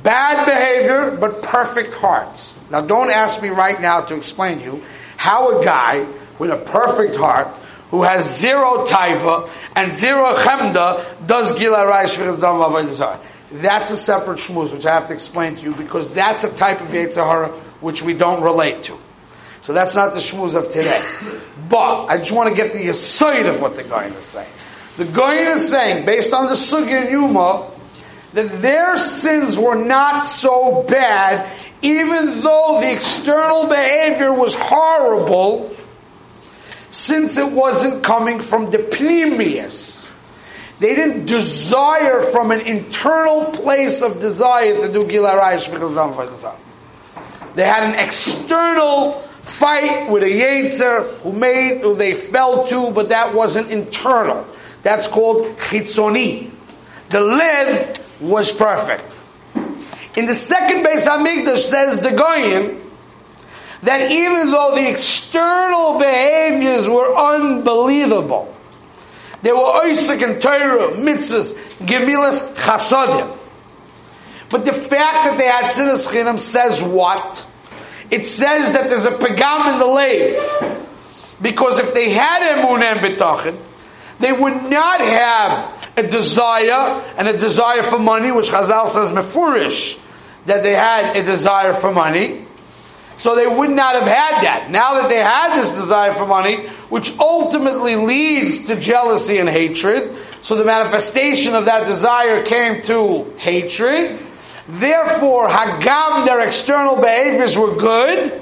Bad 0.03 0.47
behavior, 0.47 1.17
but 1.17 1.43
perfect 1.43 1.95
hearts. 1.95 2.59
Now 2.71 2.81
don't 2.81 3.11
ask 3.11 3.41
me 3.41 3.51
right 3.51 3.81
now 3.81 4.01
to 4.03 4.17
explain 4.17 4.59
to 4.59 4.65
you 4.65 4.83
how 5.17 5.61
a 5.61 5.65
guy 5.65 6.07
with 6.39 6.51
a 6.51 6.57
perfect 6.57 7.15
heart 7.17 7.49
who 7.91 8.03
has 8.03 8.41
zero 8.41 8.85
taiva 8.87 9.49
and 9.77 9.93
zero 9.93 10.35
chemda 10.35 11.27
does 11.27 11.53
gila 11.59 11.87
raish 11.87 13.21
That's 13.53 13.91
a 13.91 13.97
separate 13.97 14.39
shmuz, 14.39 14.73
which 14.73 14.87
I 14.87 14.95
have 14.95 15.09
to 15.09 15.15
explain 15.15 15.57
to 15.57 15.63
you 15.63 15.75
because 15.75 16.13
that's 16.13 16.43
a 16.43 16.57
type 16.57 16.81
of 16.81 16.89
Yetzirah 16.89 17.53
which 17.81 18.03
we 18.03 18.15
don't 18.15 18.43
relate 18.43 18.85
to. 18.85 18.99
So 19.61 19.73
that's 19.73 19.95
not 19.95 20.15
the 20.15 20.21
shmuz 20.21 20.57
of 20.57 20.71
today. 20.71 21.03
But 21.69 22.07
I 22.07 22.17
just 22.17 22.33
want 22.33 22.49
to 22.49 22.61
get 22.61 22.73
the 22.73 22.89
aside 22.89 23.47
of 23.47 23.61
what 23.61 23.77
the 23.77 23.85
guy 23.85 24.07
is 24.07 24.25
saying. 24.25 24.51
The 24.97 25.05
guy 25.05 25.53
is 25.53 25.71
saying, 25.71 26.05
based 26.05 26.35
on 26.35 26.47
the 26.47 26.55
Sugya 26.55 27.11
Yuma, 27.11 27.71
that 28.33 28.63
their 28.63 28.97
sins 28.97 29.59
were 29.59 29.75
not 29.75 30.23
so 30.23 30.83
bad, 30.85 31.51
even 31.83 32.41
though 32.41 32.79
the 32.81 32.93
external 32.93 33.67
behavior 33.67 34.33
was 34.33 34.55
horrible, 34.55 35.75
since 36.91 37.39
it 37.39 37.51
wasn't 37.51 38.03
coming 38.03 38.41
from 38.41 38.71
the 38.71 38.79
pneumius. 38.79 40.13
They 40.79 40.95
didn't 40.95 41.27
desire 41.27 42.33
from 42.33 42.51
an 42.51 42.63
internal 42.63 43.53
place 43.53 44.03
of 44.03 44.21
desire 44.21 44.87
to 44.87 44.93
do 44.93 45.07
Gila 45.07 45.37
Raish 45.37 45.69
because 45.69 45.95
They 47.55 47.65
had 47.65 47.85
an 47.85 47.95
external 47.95 49.23
fight 49.43 50.11
with 50.11 50.23
a 50.23 50.27
Yetzer 50.27 51.19
who 51.19 51.33
made, 51.33 51.83
who 51.83 51.95
they 51.95 52.15
fell 52.15 52.67
to, 52.69 52.91
but 52.91 53.11
that 53.11 53.35
wasn't 53.35 53.71
internal. 53.71 54.47
That's 54.83 55.07
called 55.07 55.57
Chitzoni. 55.59 56.51
The 57.11 57.21
lid 57.21 58.01
was 58.21 58.53
perfect. 58.53 59.05
In 60.17 60.27
the 60.27 60.35
second 60.35 60.85
Beis 60.85 61.05
Hamikdash 61.05 61.71
says 61.71 62.01
the 62.01 62.13
Goyen, 62.13 62.81
that 63.83 64.13
even 64.13 64.51
though 64.51 64.75
the 64.75 64.89
external 64.89 65.99
behaviors 65.99 66.89
were 66.89 67.17
unbelievable, 67.17 68.55
they 69.43 69.53
were 69.53 69.59
oisik 69.59 70.23
and 70.23 70.41
Torah, 70.41 70.93
mitzvahs, 70.93 71.55
gemilas, 71.79 72.55
chasadim. 72.55 73.39
But 74.51 74.65
the 74.67 74.73
fact 74.73 75.25
that 75.25 75.39
they 75.39 75.47
had 75.47 75.73
sinas 75.73 76.07
chinam 76.07 76.39
says 76.39 76.83
what? 76.83 77.45
It 78.11 78.27
says 78.27 78.75
that 78.75 78.91
there's 78.91 79.07
a 79.07 79.13
pagam 79.13 79.73
in 79.73 79.79
the 79.79 79.87
lave. 79.87 80.37
Because 81.41 81.79
if 81.79 81.95
they 81.95 82.11
had 82.11 82.43
emun 82.43 82.83
and 82.83 83.01
bitachon, 83.01 83.57
they 84.23 84.33
would 84.33 84.71
not 84.71 85.01
have 85.01 85.89
a 85.97 86.03
desire 86.05 87.03
and 87.17 87.29
a 87.29 87.37
desire 87.37 87.83
for 87.83 87.99
money, 87.99 88.31
which 88.31 88.49
Chazal 88.49 88.89
says 88.89 89.11
mefurish, 89.11 89.99
that 90.47 90.63
they 90.63 90.75
had 90.75 91.17
a 91.17 91.23
desire 91.23 91.75
for 91.75 91.93
money. 91.93 92.47
So 93.17 93.37
they 93.37 93.47
would 93.47 93.71
not 93.71 93.95
have 93.95 94.07
had 94.07 94.43
that. 94.45 94.71
Now 94.71 94.95
that 94.95 95.09
they 95.09 95.19
had 95.19 95.61
this 95.61 95.71
desire 95.71 96.15
for 96.15 96.27
money, 96.27 96.67
which 96.89 97.19
ultimately 97.19 97.97
leads 97.97 98.67
to 98.67 98.77
jealousy 98.77 99.39
and 99.39 99.49
hatred, 99.49 100.17
so 100.41 100.57
the 100.57 100.65
manifestation 100.65 101.55
of 101.55 101.67
that 101.67 101.87
desire 101.87 102.43
came 102.45 102.83
to 102.85 103.35
hatred. 103.37 104.19
Therefore, 104.67 105.49
Hagam, 105.49 106.25
their 106.25 106.41
external 106.41 106.97
behaviors 106.97 107.57
were 107.57 107.77
good, 107.77 108.41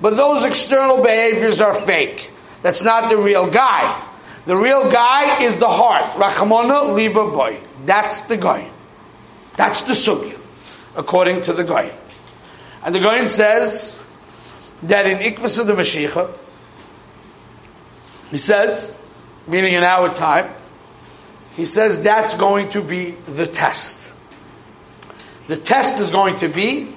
but 0.00 0.16
those 0.16 0.44
external 0.44 1.02
behaviors 1.02 1.60
are 1.60 1.74
fake. 1.86 2.30
That's 2.62 2.82
not 2.82 3.10
the 3.10 3.16
real 3.16 3.50
guy. 3.50 4.11
The 4.44 4.56
real 4.56 4.90
guy 4.90 5.42
is 5.44 5.56
the 5.56 5.68
heart. 5.68 6.02
Rachamona 6.20 6.94
liba 6.94 7.30
boy. 7.30 7.60
That's 7.84 8.22
the 8.22 8.36
guy. 8.36 8.70
That's 9.56 9.82
the 9.82 9.92
sugya, 9.92 10.38
according 10.96 11.42
to 11.42 11.52
the 11.52 11.64
guy. 11.64 11.92
And 12.84 12.94
the 12.94 13.00
guy 13.00 13.26
says, 13.28 14.02
that 14.82 15.06
in 15.06 15.18
Ikvas 15.18 15.58
of 15.58 15.66
the 15.66 15.74
Mashiach, 15.74 16.36
he 18.30 18.38
says, 18.38 18.94
meaning 19.46 19.74
in 19.74 19.84
our 19.84 20.14
time, 20.14 20.52
he 21.54 21.64
says 21.64 22.02
that's 22.02 22.34
going 22.34 22.70
to 22.70 22.82
be 22.82 23.12
the 23.26 23.46
test. 23.46 23.98
The 25.48 25.56
test 25.56 26.00
is 26.00 26.10
going 26.10 26.38
to 26.38 26.48
be 26.48 26.92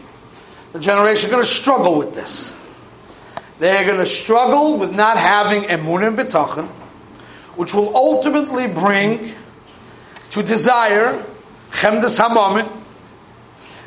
the 0.72 0.80
generation 0.80 1.30
going 1.30 1.44
to 1.44 1.50
struggle 1.50 1.98
with 1.98 2.16
this. 2.16 2.54
They're 3.60 3.86
going 3.86 4.00
to 4.00 4.06
struggle 4.06 4.80
with 4.80 4.94
not 4.94 5.18
having 5.18 5.64
emun 5.64 6.08
and 6.08 6.18
betachin, 6.18 6.70
which 7.56 7.74
will 7.74 7.96
ultimately 7.96 8.68
bring 8.68 9.34
to 10.32 10.44
desire 10.44 11.26
chemdas 11.72 12.20
hamamit, 12.20 12.72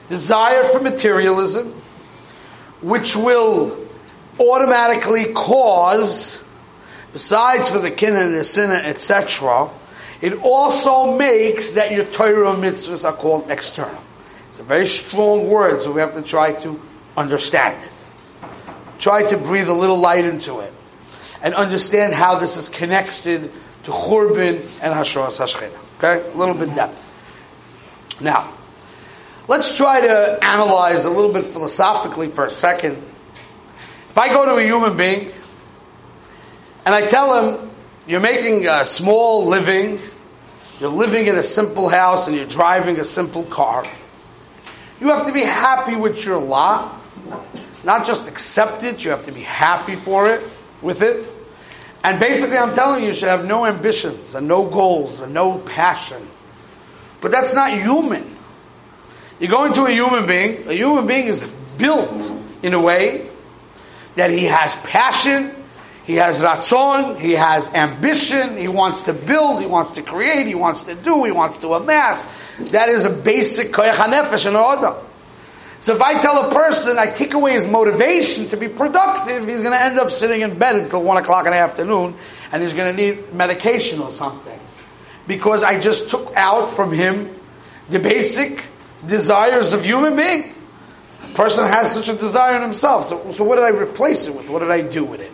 desire 0.08 0.64
for 0.64 0.80
materialism, 0.80 1.74
which 2.80 3.16
will 3.16 3.86
automatically 4.38 5.32
cause, 5.32 6.42
besides 7.12 7.68
for 7.68 7.78
the 7.78 7.90
kin 7.90 8.16
and 8.16 8.34
the 8.34 8.44
sinner, 8.44 8.74
etc., 8.74 9.70
it 10.20 10.34
also 10.42 11.16
makes 11.16 11.72
that 11.72 11.92
your 11.92 12.04
Torah 12.04 12.54
mitzvahs 12.56 13.04
are 13.04 13.12
called 13.12 13.50
external. 13.50 14.02
It's 14.48 14.58
a 14.58 14.64
very 14.64 14.86
strong 14.86 15.48
word, 15.48 15.82
so 15.82 15.92
we 15.92 16.00
have 16.00 16.14
to 16.14 16.22
try 16.22 16.52
to 16.62 16.80
understand 17.16 17.84
it. 17.84 17.92
Try 18.98 19.30
to 19.30 19.36
breathe 19.36 19.68
a 19.68 19.74
little 19.74 19.98
light 19.98 20.24
into 20.24 20.58
it. 20.60 20.72
And 21.42 21.54
understand 21.54 22.14
how 22.14 22.38
this 22.38 22.56
is 22.56 22.68
connected 22.68 23.52
to 23.84 23.90
Churban 23.90 24.60
and 24.80 24.94
Hashras 24.94 25.38
Hashchina. 25.38 25.78
Okay? 25.98 26.28
A 26.30 26.36
little 26.36 26.54
bit 26.54 26.74
depth. 26.74 27.04
Now, 28.20 28.52
let's 29.46 29.76
try 29.76 30.00
to 30.00 30.38
analyze 30.42 31.04
a 31.04 31.10
little 31.10 31.32
bit 31.32 31.44
philosophically 31.44 32.28
for 32.28 32.44
a 32.44 32.50
second 32.50 33.02
if 34.18 34.22
I 34.22 34.32
go 34.32 34.46
to 34.46 34.56
a 34.56 34.62
human 34.64 34.96
being 34.96 35.30
and 36.84 36.92
I 36.92 37.06
tell 37.06 37.40
him, 37.40 37.70
you're 38.08 38.18
making 38.18 38.66
a 38.66 38.84
small 38.84 39.46
living, 39.46 40.00
you're 40.80 40.90
living 40.90 41.28
in 41.28 41.36
a 41.36 41.42
simple 41.44 41.88
house 41.88 42.26
and 42.26 42.34
you're 42.34 42.44
driving 42.44 42.98
a 42.98 43.04
simple 43.04 43.44
car, 43.44 43.86
you 45.00 45.10
have 45.10 45.28
to 45.28 45.32
be 45.32 45.42
happy 45.42 45.94
with 45.94 46.24
your 46.24 46.38
lot. 46.38 47.00
Not 47.84 48.06
just 48.06 48.26
accept 48.26 48.82
it, 48.82 49.04
you 49.04 49.12
have 49.12 49.26
to 49.26 49.32
be 49.32 49.42
happy 49.42 49.94
for 49.94 50.28
it, 50.28 50.42
with 50.82 51.02
it. 51.02 51.30
And 52.04 52.20
basically 52.20 52.56
I'm 52.56 52.74
telling 52.74 53.02
you, 53.02 53.08
you 53.08 53.14
should 53.14 53.28
have 53.28 53.44
no 53.44 53.66
ambitions 53.66 54.34
and 54.34 54.46
no 54.46 54.64
goals 54.68 55.20
and 55.20 55.34
no 55.34 55.58
passion. 55.58 56.26
But 57.20 57.32
that's 57.32 57.54
not 57.54 57.72
human. 57.72 58.36
You 59.40 59.48
go 59.48 59.64
into 59.64 59.84
a 59.84 59.90
human 59.90 60.26
being, 60.26 60.68
a 60.68 60.72
human 60.72 61.06
being 61.06 61.26
is 61.26 61.44
built 61.76 62.32
in 62.62 62.74
a 62.74 62.80
way 62.80 63.28
that 64.16 64.30
he 64.30 64.44
has 64.44 64.74
passion, 64.76 65.54
he 66.04 66.14
has 66.14 66.40
ratzon, 66.40 67.20
he 67.20 67.32
has 67.32 67.68
ambition, 67.68 68.60
he 68.60 68.66
wants 68.66 69.02
to 69.02 69.12
build, 69.12 69.60
he 69.60 69.66
wants 69.66 69.92
to 69.92 70.02
create, 70.02 70.46
he 70.46 70.54
wants 70.54 70.82
to 70.84 70.94
do, 70.94 71.24
he 71.24 71.30
wants 71.30 71.58
to 71.58 71.74
amass. 71.74 72.26
That 72.70 72.88
is 72.88 73.04
a 73.04 73.10
basic 73.10 73.68
koyach 73.68 73.92
hanefesh 73.92 74.46
in 74.46 74.56
order. 74.56 74.96
So 75.80 75.94
if 75.94 76.02
I 76.02 76.20
tell 76.20 76.50
a 76.50 76.54
person, 76.54 76.98
I 76.98 77.06
take 77.06 77.34
away 77.34 77.52
his 77.52 77.66
motivation 77.66 78.48
to 78.48 78.56
be 78.56 78.68
productive, 78.68 79.44
he's 79.48 79.60
going 79.60 79.72
to 79.72 79.80
end 79.80 79.98
up 79.98 80.10
sitting 80.10 80.40
in 80.40 80.58
bed 80.58 80.76
until 80.76 81.02
one 81.02 81.16
o'clock 81.18 81.46
in 81.46 81.52
the 81.52 81.58
afternoon, 81.58 82.16
and 82.50 82.62
he's 82.62 82.72
going 82.72 82.96
to 82.96 83.02
need 83.02 83.32
medication 83.32 84.00
or 84.00 84.10
something. 84.10 84.58
because 85.28 85.62
I 85.62 85.78
just 85.78 86.08
took 86.08 86.32
out 86.34 86.72
from 86.72 86.90
him 86.92 87.38
the 87.90 88.00
basic 88.00 88.64
desires 89.06 89.74
of 89.74 89.84
human 89.84 90.16
being. 90.16 90.54
A 91.22 91.34
person 91.34 91.68
has 91.68 91.92
such 91.92 92.08
a 92.08 92.16
desire 92.16 92.56
in 92.56 92.62
himself. 92.62 93.06
So, 93.06 93.30
so 93.30 93.44
what 93.44 93.56
did 93.56 93.64
I 93.64 93.68
replace 93.68 94.26
it 94.26 94.34
with? 94.34 94.48
What 94.48 94.60
did 94.60 94.70
I 94.70 94.80
do 94.80 95.04
with 95.04 95.20
it? 95.20 95.30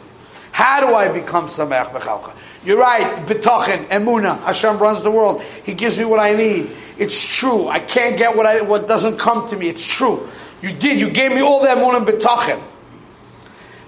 How 0.50 0.80
do 0.80 0.94
I 0.94 1.08
become 1.08 1.46
Sameach 1.46 1.92
Bechalka? 1.92 2.34
You're 2.64 2.78
right, 2.78 3.26
B'tochen, 3.26 3.88
Emuna, 3.88 4.40
Hashem 4.42 4.78
runs 4.78 5.02
the 5.02 5.11
world. 5.11 5.42
He 5.64 5.75
gives 5.75 5.99
me 5.99 6.04
what 6.04 6.18
I 6.18 6.33
need. 6.33 6.71
It's 6.99 7.21
true. 7.26 7.68
I 7.68 7.78
can't 7.78 8.16
get 8.16 8.37
what 8.37 8.47
I, 8.47 8.62
what 8.62 8.88
doesn't 8.88 9.18
come 9.18 9.49
to 9.49 9.56
me. 9.56 9.68
It's 9.68 9.85
true. 9.85 10.28
You 10.62 10.73
did, 10.73 10.99
you 10.99 11.11
gave 11.11 11.30
me 11.30 11.42
all 11.42 11.62
that 11.62 11.76
Emuna 11.76 11.99
and 11.99 12.06
B'tochen. 12.06 12.62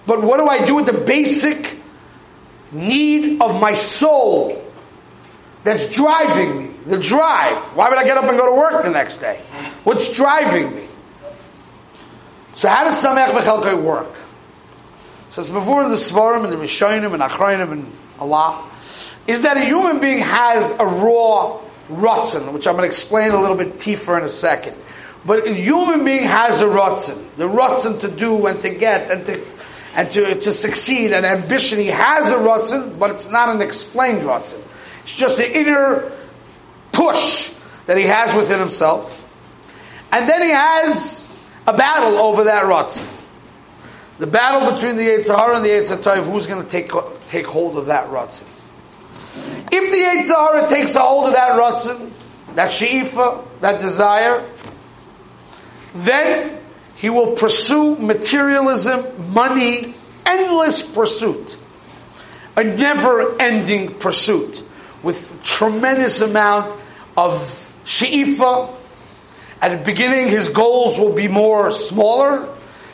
But 0.06 0.23
what 0.23 0.38
do 0.38 0.47
I 0.47 0.66
do 0.66 0.75
with 0.75 0.87
the 0.87 0.92
basic 0.92 1.78
need 2.71 3.40
of 3.40 3.61
my 3.61 3.75
soul 3.75 4.62
that's 5.64 5.95
driving 5.95 6.59
me? 6.59 6.75
The 6.87 6.99
drive. 6.99 7.75
Why 7.76 7.88
would 7.88 7.99
I 7.99 8.04
get 8.04 8.18
up 8.18 8.25
and 8.25 8.37
go 8.37 8.47
to 8.47 8.56
work 8.56 8.85
the 8.85 8.90
next 8.90 9.16
day? 9.16 9.40
What's 9.85 10.12
driving 10.12 10.76
me? 10.76 10.87
So 12.54 12.68
how 12.68 12.85
does 12.85 13.02
Sameach 13.02 13.30
Bechelkai 13.30 13.83
work? 13.83 14.14
So 15.30 15.40
it's 15.40 15.50
before 15.50 15.83
in 15.83 15.90
the 15.90 15.97
Svarim 15.97 16.45
and 16.45 16.52
the 16.52 16.56
Rishonim 16.56 17.12
and 17.12 17.23
Achrayim 17.23 17.73
and 17.73 17.92
Allah, 18.18 18.70
is 19.26 19.42
that 19.42 19.56
a 19.56 19.64
human 19.64 20.00
being 20.00 20.18
has 20.18 20.70
a 20.73 20.87
raw 20.87 21.61
rotzen, 21.88 22.52
which 22.52 22.66
I'm 22.66 22.76
going 22.76 22.88
to 22.88 22.94
explain 22.94 23.30
a 23.30 23.40
little 23.40 23.56
bit 23.56 23.80
deeper 23.80 24.16
in 24.18 24.25
a 24.25 24.28
second. 24.28 24.76
But 25.25 25.46
a 25.46 25.54
human 25.54 26.04
being 26.04 26.25
has 26.25 26.61
a 26.61 26.66
rotzen, 26.66 27.37
the 27.37 27.49
rotzen 27.49 28.00
to 28.00 28.08
do 28.08 28.46
and 28.46 28.62
to 28.62 28.70
get 28.70 29.11
and 29.11 29.26
to 29.26 29.44
and 29.96 30.11
to, 30.12 30.35
to 30.40 30.52
succeed, 30.52 31.14
an 31.14 31.25
ambition. 31.25 31.78
He 31.78 31.87
has 31.87 32.30
a 32.30 32.35
rotzen, 32.35 32.99
but 32.99 33.12
it's 33.12 33.30
not 33.30 33.49
an 33.49 33.62
explained 33.62 34.23
rotzen. 34.23 34.62
It's 35.02 35.14
just 35.14 35.38
the 35.38 35.58
inner 35.58 36.12
push 36.92 37.50
that 37.87 37.96
he 37.96 38.04
has 38.04 38.35
within 38.35 38.61
himself. 38.61 39.25
And 40.12 40.28
then 40.28 40.42
he 40.42 40.50
has 40.50 41.30
a 41.66 41.73
battle 41.73 42.18
over 42.18 42.44
that 42.44 42.64
rotzen. 42.64 43.08
The 44.18 44.26
battle 44.26 44.73
between 44.73 44.96
the 44.96 45.02
Yetzirah 45.02 45.56
and 45.56 45.64
the 45.64 45.68
Yetzirah, 45.68 46.25
who's 46.25 46.46
going 46.46 46.64
to 46.64 46.70
take, 46.70 46.90
take 47.28 47.46
hold 47.46 47.76
of 47.76 47.87
that 47.87 48.08
rotzen? 48.08 48.44
If 49.70 49.90
the 49.90 50.32
Yetzirah 50.32 50.68
takes 50.70 50.94
hold 50.94 51.26
of 51.26 51.32
that 51.35 51.52
rotzen, 51.52 52.11
that 52.54 52.73
she'ifa, 52.73 53.44
that 53.61 53.82
desire, 53.82 54.49
then 55.94 56.58
he 56.94 57.11
will 57.11 57.32
pursue 57.37 57.96
materialism, 57.96 59.32
money, 59.35 59.94
endless 60.25 60.82
pursuit. 60.82 61.58
A 62.56 62.64
never 62.64 63.38
ending 63.38 63.99
pursuit 63.99 64.62
with 65.02 65.30
tremendous 65.42 66.23
amount 66.23 66.78
of 67.18 67.75
she'ifa. 67.85 68.75
At 69.61 69.78
the 69.78 69.85
beginning, 69.85 70.28
his 70.28 70.49
goals 70.49 70.99
will 70.99 71.12
be 71.12 71.28
more 71.28 71.70
smaller 71.70 72.49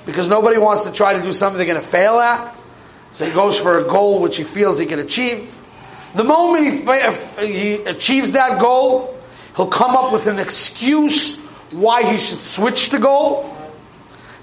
because 0.06 0.28
nobody 0.28 0.58
wants 0.58 0.84
to 0.84 0.92
try 0.92 1.14
to 1.14 1.22
do 1.22 1.32
something 1.32 1.58
they're 1.58 1.74
going 1.74 1.84
to 1.84 1.90
fail 1.90 2.18
at. 2.18 2.56
So 3.12 3.26
he 3.26 3.32
goes 3.32 3.58
for 3.58 3.78
a 3.78 3.84
goal 3.84 4.20
which 4.20 4.36
he 4.36 4.44
feels 4.44 4.78
he 4.78 4.86
can 4.86 4.98
achieve. 4.98 5.52
The 6.14 6.24
moment 6.24 6.66
he, 6.66 7.46
he 7.46 7.74
achieves 7.74 8.32
that 8.32 8.60
goal, 8.60 9.16
he'll 9.56 9.68
come 9.68 9.96
up 9.96 10.12
with 10.12 10.26
an 10.26 10.38
excuse 10.38 11.36
why 11.70 12.02
he 12.10 12.16
should 12.16 12.38
switch 12.38 12.90
the 12.90 12.98
goal. 12.98 13.56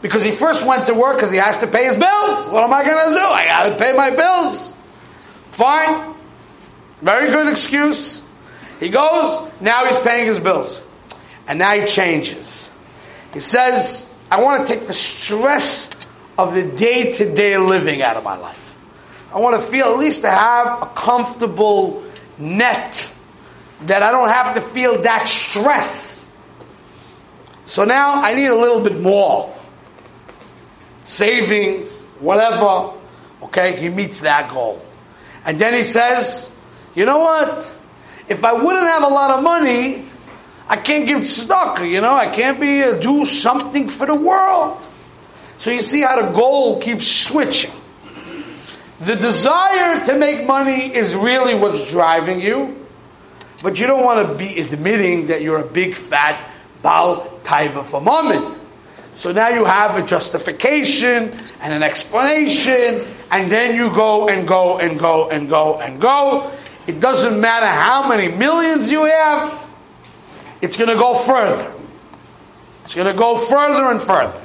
Because 0.01 0.23
he 0.23 0.31
first 0.31 0.65
went 0.65 0.85
to 0.85 0.93
work 0.93 1.17
because 1.17 1.31
he 1.31 1.37
has 1.37 1.57
to 1.57 1.67
pay 1.67 1.85
his 1.85 1.97
bills. 1.97 2.49
What 2.49 2.63
am 2.63 2.73
I 2.73 2.85
going 2.85 3.09
to 3.09 3.15
do? 3.15 3.21
I 3.21 3.45
got 3.45 3.63
to 3.69 3.77
pay 3.77 3.91
my 3.91 4.15
bills. 4.15 4.73
Fine. 5.51 6.15
Very 7.01 7.31
good 7.31 7.47
excuse. 7.47 8.21
He 8.79 8.89
goes, 8.89 9.51
now 9.59 9.85
he's 9.85 9.97
paying 9.97 10.27
his 10.27 10.39
bills. 10.39 10.81
And 11.47 11.59
now 11.59 11.77
he 11.77 11.85
changes. 11.85 12.69
He 13.33 13.41
says, 13.41 14.13
I 14.31 14.41
want 14.41 14.67
to 14.67 14.74
take 14.74 14.88
the 14.88 14.93
stress 14.93 15.89
of 16.38 16.53
the 16.53 16.63
day 16.63 17.15
to 17.17 17.34
day 17.34 17.58
living 17.58 18.01
out 18.01 18.15
of 18.15 18.23
my 18.23 18.38
life. 18.38 18.60
I 19.34 19.39
want 19.39 19.62
to 19.62 19.71
feel 19.71 19.88
at 19.88 19.99
least 19.99 20.21
to 20.21 20.30
have 20.30 20.82
a 20.84 20.86
comfortable 20.95 22.03
net 22.38 23.12
that 23.82 24.03
I 24.03 24.12
don't 24.12 24.30
have 24.30 24.56
to 24.56 24.62
feel 24.62 25.01
that 25.03 25.27
stress. 25.27 26.27
So 27.65 27.86
now 27.86 28.21
I 28.21 28.34
need 28.34 28.47
a 28.47 28.56
little 28.56 28.82
bit 28.82 28.99
more 28.99 29.56
savings, 31.03 32.03
whatever. 32.19 32.93
Okay, 33.43 33.80
he 33.80 33.89
meets 33.89 34.21
that 34.21 34.51
goal. 34.51 34.82
And 35.45 35.60
then 35.60 35.73
he 35.73 35.84
says, 35.84 36.51
you 36.95 37.06
know 37.06 37.19
what? 37.19 37.71
If 38.27 38.43
I 38.43 38.53
wouldn't 38.53 38.88
have 38.88 39.03
a 39.03 39.08
lot 39.08 39.32
of 39.32 39.43
money, 39.43 40.06
I 40.69 40.77
can't 40.77 41.08
give 41.08 41.19
tzedakah, 41.19 41.89
you 41.89 41.99
know, 41.99 42.13
I 42.13 42.27
can't 42.27 42.60
be, 42.60 42.84
uh, 42.84 42.93
do 42.99 43.25
something 43.25 43.89
for 43.89 44.05
the 44.05 44.13
world. 44.13 44.79
So 45.58 45.71
you 45.71 45.82
see 45.82 46.01
how 46.01 46.21
the 46.21 46.32
goal 46.32 46.79
keeps 46.79 47.08
switching. 47.08 47.71
The 48.99 49.15
desire 49.15 50.05
to 50.05 50.17
make 50.17 50.45
money 50.45 50.93
is 50.93 51.15
really 51.15 51.55
what's 51.55 51.89
driving 51.89 52.39
you, 52.39 52.86
but 53.63 53.79
you 53.79 53.88
don't 53.88 54.03
want 54.03 54.27
to 54.27 54.36
be 54.36 54.60
admitting 54.62 55.27
that 55.27 55.41
you're 55.41 55.60
a 55.60 55.67
big 55.67 55.95
fat 55.95 56.51
bal 56.84 57.39
Taiva 57.43 57.89
for 57.89 57.99
moment. 57.99 58.58
So 59.15 59.32
now 59.32 59.49
you 59.49 59.65
have 59.65 59.95
a 59.95 60.05
justification 60.05 61.34
and 61.60 61.73
an 61.73 61.82
explanation, 61.82 63.05
and 63.32 63.51
then 63.51 63.75
you 63.75 63.89
go 63.93 64.29
and 64.29 64.47
go 64.47 64.77
and 64.77 64.99
go 64.99 65.29
and 65.29 65.49
go 65.49 65.79
and 65.79 65.99
go. 65.99 66.51
It 66.88 66.99
doesn't 66.99 67.39
matter 67.41 67.67
how 67.67 68.08
many 68.08 68.29
millions 68.29 68.91
you 68.91 69.05
have, 69.05 69.68
it's 70.62 70.78
going 70.78 70.89
to 70.89 70.95
go 70.95 71.13
further. 71.13 71.74
It's 72.84 72.95
going 72.95 73.08
to 73.08 73.17
go 73.17 73.45
further 73.45 73.86
and 73.91 74.02
further. 74.02 74.41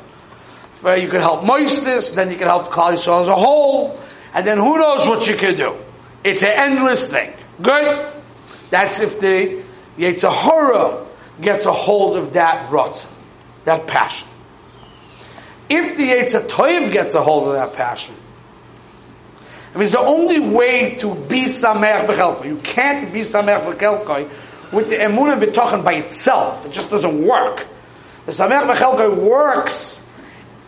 Where 0.80 0.98
you 0.98 1.08
can 1.08 1.20
help 1.20 1.42
Moistus, 1.42 2.14
then 2.14 2.30
you 2.30 2.36
can 2.36 2.46
help 2.46 2.70
Klal 2.70 2.92
Yisrael 2.92 3.22
as 3.22 3.28
a 3.28 3.34
whole, 3.34 3.98
and 4.34 4.46
then 4.46 4.58
who 4.58 4.78
knows 4.78 5.08
what 5.08 5.26
you 5.26 5.34
can 5.34 5.56
do. 5.56 5.76
It's 6.22 6.42
an 6.42 6.52
endless 6.52 7.08
thing. 7.08 7.32
Good? 7.62 8.12
That's 8.70 9.00
if 9.00 9.18
the 9.20 9.62
Yetzirah 9.96 11.06
gets 11.40 11.64
a 11.64 11.72
hold 11.72 12.16
of 12.16 12.34
that 12.34 12.70
rot, 12.70 13.06
that 13.64 13.86
passion. 13.86 14.28
If 15.68 15.96
the 15.96 16.10
Yetzirah 16.10 16.92
gets 16.92 17.14
a 17.14 17.22
hold 17.22 17.48
of 17.48 17.54
that 17.54 17.72
passion, 17.72 18.14
I 19.74 19.78
mean, 19.78 19.82
it's 19.82 19.92
the 19.92 19.98
only 20.00 20.38
way 20.38 20.94
to 20.96 21.14
be 21.14 21.46
Sameach 21.46 22.06
B'chelkoi. 22.06 22.46
You 22.46 22.56
can't 22.58 23.12
be 23.12 23.22
Sameach 23.22 23.72
B'chelkoi 23.72 24.30
with 24.72 24.88
the 24.88 24.96
Emunah 24.96 25.42
B'tochen 25.42 25.84
by 25.84 25.94
itself. 25.94 26.64
It 26.66 26.72
just 26.72 26.90
doesn't 26.90 27.26
work. 27.26 27.66
The 28.26 28.32
Sameach 28.32 28.70
B'chelkoi 28.72 29.16
works 29.16 30.06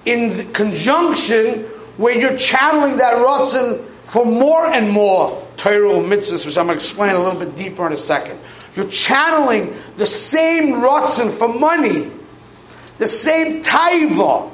in 0.05 0.53
conjunction 0.53 1.65
where 1.97 2.17
you're 2.17 2.37
channeling 2.37 2.99
that 2.99 3.15
Ratzin 3.15 3.85
for 4.05 4.25
more 4.25 4.67
and 4.67 4.91
more 4.91 5.47
Torah 5.57 5.95
mitzvahs, 5.95 6.47
which 6.47 6.57
I'm 6.59 6.67
going 6.67 6.79
to 6.79 6.85
explain 6.85 7.15
a 7.15 7.19
little 7.19 7.41
bit 7.41 7.57
deeper 7.57 7.87
in 7.87 7.93
a 7.93 7.97
second. 7.97 8.39
You're 8.75 8.89
channeling 8.89 9.75
the 9.97 10.07
same 10.07 10.75
Ratzin 10.75 11.37
for 11.39 11.49
money, 11.49 12.13
the 12.99 13.07
same 13.07 13.63
Taiva, 13.63 14.53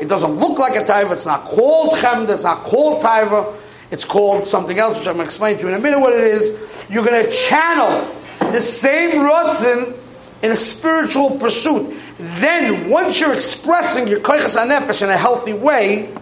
it 0.00 0.08
doesn't 0.08 0.36
look 0.36 0.58
like 0.58 0.76
a 0.76 0.84
taiva. 0.84 1.12
It's 1.12 1.26
not 1.26 1.44
called 1.44 1.94
chemda. 1.94 2.30
It's 2.30 2.44
not 2.44 2.64
called 2.64 3.02
taiva. 3.02 3.56
It's 3.90 4.04
called 4.04 4.48
something 4.48 4.78
else, 4.78 4.98
which 4.98 5.06
I'm 5.06 5.14
going 5.14 5.26
to 5.26 5.30
explain 5.30 5.56
to 5.56 5.62
you 5.62 5.68
in 5.68 5.74
a 5.74 5.78
minute 5.78 6.00
what 6.00 6.14
it 6.14 6.24
is. 6.24 6.58
You're 6.90 7.04
going 7.04 7.24
to 7.24 7.30
channel 7.30 8.04
the 8.54 8.60
same 8.60 9.10
rotzen 9.10 9.96
in 10.42 10.50
a 10.50 10.56
spiritual 10.56 11.38
pursuit. 11.38 11.96
Then, 12.18 12.88
once 12.88 13.18
you're 13.18 13.34
expressing 13.34 14.06
your 14.06 14.20
koichas 14.20 14.56
anefesh 14.56 15.02
in 15.02 15.10
a 15.10 15.16
healthy 15.16 15.52
way, 15.52 16.12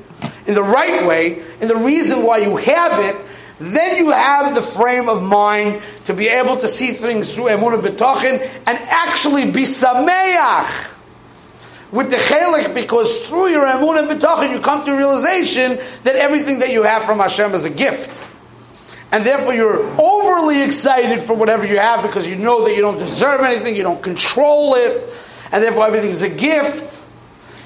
in 0.46 0.54
the 0.54 0.62
right 0.62 1.06
way, 1.06 1.42
in 1.60 1.68
the 1.68 1.76
reason 1.76 2.24
why 2.24 2.38
you 2.38 2.56
have 2.56 2.98
it, 3.00 3.16
then 3.58 3.96
you 3.96 4.10
have 4.10 4.54
the 4.54 4.62
frame 4.62 5.08
of 5.08 5.22
mind 5.22 5.82
to 6.06 6.14
be 6.14 6.28
able 6.28 6.56
to 6.56 6.66
see 6.66 6.94
things 6.94 7.34
through 7.34 7.44
emunah 7.44 7.80
b'tochin 7.80 8.40
and 8.66 8.78
actually 8.78 9.50
be 9.50 9.62
sameach 9.62 10.88
with 11.92 12.10
the 12.10 12.16
chelik 12.16 12.74
because 12.74 13.20
through 13.26 13.50
your 13.50 13.64
emun 13.64 13.98
and 13.98 14.08
bitachon 14.08 14.50
you 14.50 14.60
come 14.60 14.84
to 14.84 14.92
realization 14.92 15.78
that 16.02 16.16
everything 16.16 16.58
that 16.60 16.70
you 16.70 16.82
have 16.82 17.04
from 17.04 17.18
Hashem 17.18 17.54
is 17.54 17.64
a 17.64 17.70
gift. 17.70 18.10
And 19.12 19.26
therefore 19.26 19.52
you're 19.52 19.84
overly 20.00 20.62
excited 20.62 21.20
for 21.22 21.34
whatever 21.34 21.66
you 21.66 21.78
have 21.78 22.02
because 22.02 22.26
you 22.26 22.34
know 22.34 22.64
that 22.64 22.74
you 22.74 22.80
don't 22.80 22.98
deserve 22.98 23.42
anything, 23.42 23.76
you 23.76 23.82
don't 23.82 24.02
control 24.02 24.74
it, 24.74 25.08
and 25.52 25.62
therefore 25.62 25.86
everything 25.86 26.10
is 26.10 26.22
a 26.22 26.30
gift. 26.30 26.98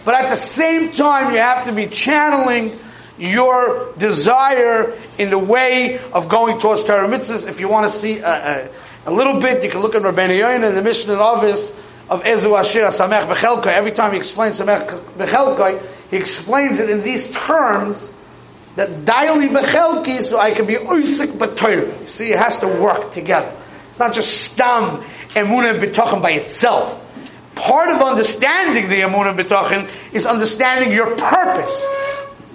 But 0.04 0.14
at 0.14 0.30
the 0.30 0.36
same 0.36 0.92
time 0.92 1.32
you 1.32 1.38
have 1.38 1.66
to 1.66 1.72
be 1.72 1.86
channeling 1.86 2.78
your 3.16 3.94
desire 3.96 4.98
in 5.18 5.30
the 5.30 5.38
way 5.38 5.98
of 6.12 6.28
going 6.28 6.60
towards 6.60 6.84
Torah 6.84 7.08
mitzvahs. 7.08 7.48
If 7.48 7.60
you 7.60 7.68
want 7.68 7.90
to 7.90 7.98
see 7.98 8.18
a, 8.18 8.70
a, 9.06 9.10
a 9.10 9.12
little 9.12 9.40
bit, 9.40 9.62
you 9.62 9.70
can 9.70 9.80
look 9.80 9.94
at 9.94 10.02
Rabbeinu 10.02 10.40
Yoina 10.40 10.68
and 10.68 10.76
the 10.76 10.82
Mishnah 10.82 11.14
of 11.14 11.44
Avis 11.44 11.78
of 12.08 12.22
Ezu 12.22 12.58
Asher 12.58 12.86
Samech 12.88 13.28
Bechelkai, 13.28 13.66
every 13.66 13.92
time 13.92 14.12
he 14.12 14.18
explains 14.18 14.60
Samech 14.60 14.86
Bechelkai, 15.16 15.84
he 16.10 16.16
explains 16.16 16.78
it 16.78 16.88
in 16.88 17.02
these 17.02 17.30
terms 17.32 18.16
that 18.76 19.04
daily 19.04 19.48
Bechelki, 19.48 20.20
so 20.20 20.38
I 20.38 20.52
can 20.52 20.66
be 20.66 20.74
Oisik. 20.74 22.00
You 22.02 22.08
see, 22.08 22.30
it 22.30 22.38
has 22.38 22.58
to 22.60 22.68
work 22.68 23.12
together. 23.12 23.54
It's 23.90 23.98
not 23.98 24.14
just 24.14 24.52
stam 24.52 25.02
emunah 25.30 25.80
b'tochen 25.80 26.22
by 26.22 26.32
itself. 26.32 27.02
Part 27.54 27.88
of 27.88 28.02
understanding 28.02 28.88
the 28.88 29.00
emunah 29.00 29.34
b'tochen 29.34 29.88
is 30.12 30.26
understanding 30.26 30.92
your 30.92 31.16
purpose, 31.16 31.84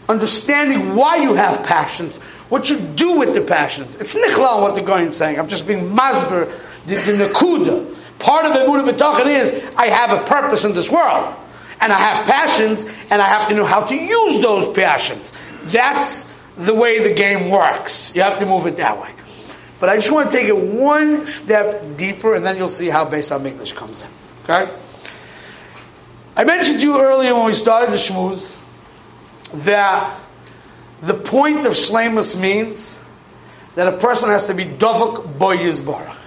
understanding 0.07 0.95
why 0.95 1.17
you 1.17 1.33
have 1.33 1.65
passions, 1.65 2.17
what 2.49 2.69
you 2.69 2.79
do 2.79 3.17
with 3.17 3.33
the 3.33 3.41
passions. 3.41 3.95
It's 3.95 4.13
nichla 4.13 4.61
what 4.61 4.75
the 4.75 4.83
guy 4.83 5.01
is 5.01 5.17
saying. 5.17 5.39
I'm 5.39 5.47
just 5.47 5.65
being 5.65 5.89
masber 5.89 6.55
the, 6.85 6.95
the 6.95 7.25
nakuda. 7.25 7.97
Part 8.19 8.45
of 8.45 8.51
emunah 8.51 8.87
b'tochen 8.91 9.25
is 9.25 9.75
I 9.75 9.87
have 9.87 10.11
a 10.11 10.23
purpose 10.25 10.65
in 10.65 10.73
this 10.73 10.91
world, 10.91 11.35
and 11.79 11.91
I 11.91 11.97
have 11.97 12.27
passions, 12.27 12.85
and 13.09 13.19
I 13.19 13.27
have 13.27 13.49
to 13.49 13.55
know 13.55 13.65
how 13.65 13.85
to 13.85 13.95
use 13.95 14.39
those 14.39 14.75
passions. 14.75 15.31
That's 15.63 16.29
the 16.57 16.73
way 16.73 16.99
the 17.07 17.13
game 17.13 17.49
works. 17.49 18.15
You 18.15 18.21
have 18.23 18.39
to 18.39 18.45
move 18.45 18.65
it 18.65 18.77
that 18.77 19.01
way. 19.01 19.11
But 19.79 19.89
I 19.89 19.95
just 19.95 20.11
want 20.11 20.29
to 20.31 20.37
take 20.37 20.47
it 20.47 20.57
one 20.57 21.25
step 21.25 21.97
deeper, 21.97 22.35
and 22.35 22.45
then 22.45 22.57
you'll 22.57 22.67
see 22.69 22.89
how 22.89 23.05
Beis 23.05 23.31
Hamikdash 23.31 23.75
comes 23.75 24.01
in. 24.01 24.07
Okay? 24.43 24.71
I 26.35 26.43
mentioned 26.43 26.79
to 26.79 26.83
you 26.83 26.99
earlier 27.01 27.33
when 27.35 27.45
we 27.45 27.53
started 27.53 27.91
the 27.91 27.97
shmooze 27.97 28.55
that 29.65 30.19
the 31.01 31.15
point 31.15 31.65
of 31.65 31.73
shlemus 31.73 32.39
means 32.39 32.97
that 33.75 33.87
a 33.87 33.97
person 33.97 34.29
has 34.29 34.45
to 34.45 34.53
be 34.53 34.65
boyiz 34.65 35.81
barach. 35.81 36.17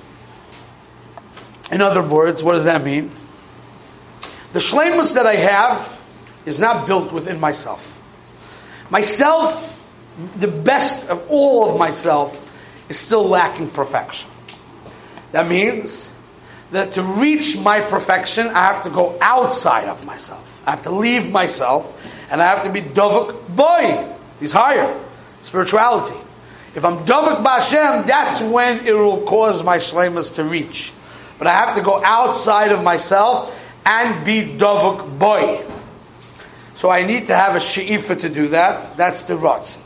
In 1.70 1.80
other 1.80 2.02
words, 2.02 2.42
what 2.42 2.52
does 2.52 2.64
that 2.64 2.84
mean? 2.84 3.10
The 4.52 4.58
shlemus 4.58 5.14
that 5.14 5.26
I 5.26 5.36
have 5.36 5.98
is 6.44 6.60
not 6.60 6.86
built 6.86 7.12
within 7.12 7.40
myself. 7.40 7.93
Myself, 8.90 9.78
the 10.36 10.48
best 10.48 11.08
of 11.08 11.30
all 11.30 11.70
of 11.70 11.78
myself, 11.78 12.38
is 12.88 12.98
still 12.98 13.26
lacking 13.26 13.70
perfection. 13.70 14.28
That 15.32 15.48
means 15.48 16.10
that 16.70 16.92
to 16.92 17.02
reach 17.02 17.56
my 17.56 17.80
perfection, 17.80 18.48
I 18.48 18.72
have 18.72 18.84
to 18.84 18.90
go 18.90 19.16
outside 19.20 19.88
of 19.88 20.04
myself. 20.04 20.46
I 20.66 20.70
have 20.70 20.82
to 20.82 20.90
leave 20.90 21.30
myself, 21.30 21.92
and 22.30 22.40
I 22.40 22.46
have 22.46 22.64
to 22.64 22.70
be 22.70 22.82
dovuk 22.82 23.54
boy. 23.54 24.12
He's 24.40 24.52
higher. 24.52 25.00
Spirituality. 25.42 26.16
If 26.74 26.84
I'm 26.84 27.04
dovuk 27.06 27.44
b'Hashem, 27.44 28.06
that's 28.06 28.42
when 28.42 28.86
it 28.86 28.92
will 28.92 29.22
cause 29.22 29.62
my 29.62 29.78
shlemas 29.78 30.34
to 30.36 30.44
reach. 30.44 30.92
But 31.38 31.46
I 31.46 31.54
have 31.54 31.76
to 31.76 31.82
go 31.82 32.02
outside 32.02 32.72
of 32.72 32.82
myself 32.82 33.54
and 33.84 34.24
be 34.24 34.56
dovuk 34.56 35.18
boy. 35.18 35.64
So 36.74 36.90
I 36.90 37.04
need 37.04 37.28
to 37.28 37.34
have 37.34 37.54
a 37.54 37.60
she'ifa 37.60 38.16
to 38.16 38.28
do 38.28 38.46
that. 38.48 38.96
That's 38.96 39.24
the 39.24 39.34
rotzen. 39.34 39.78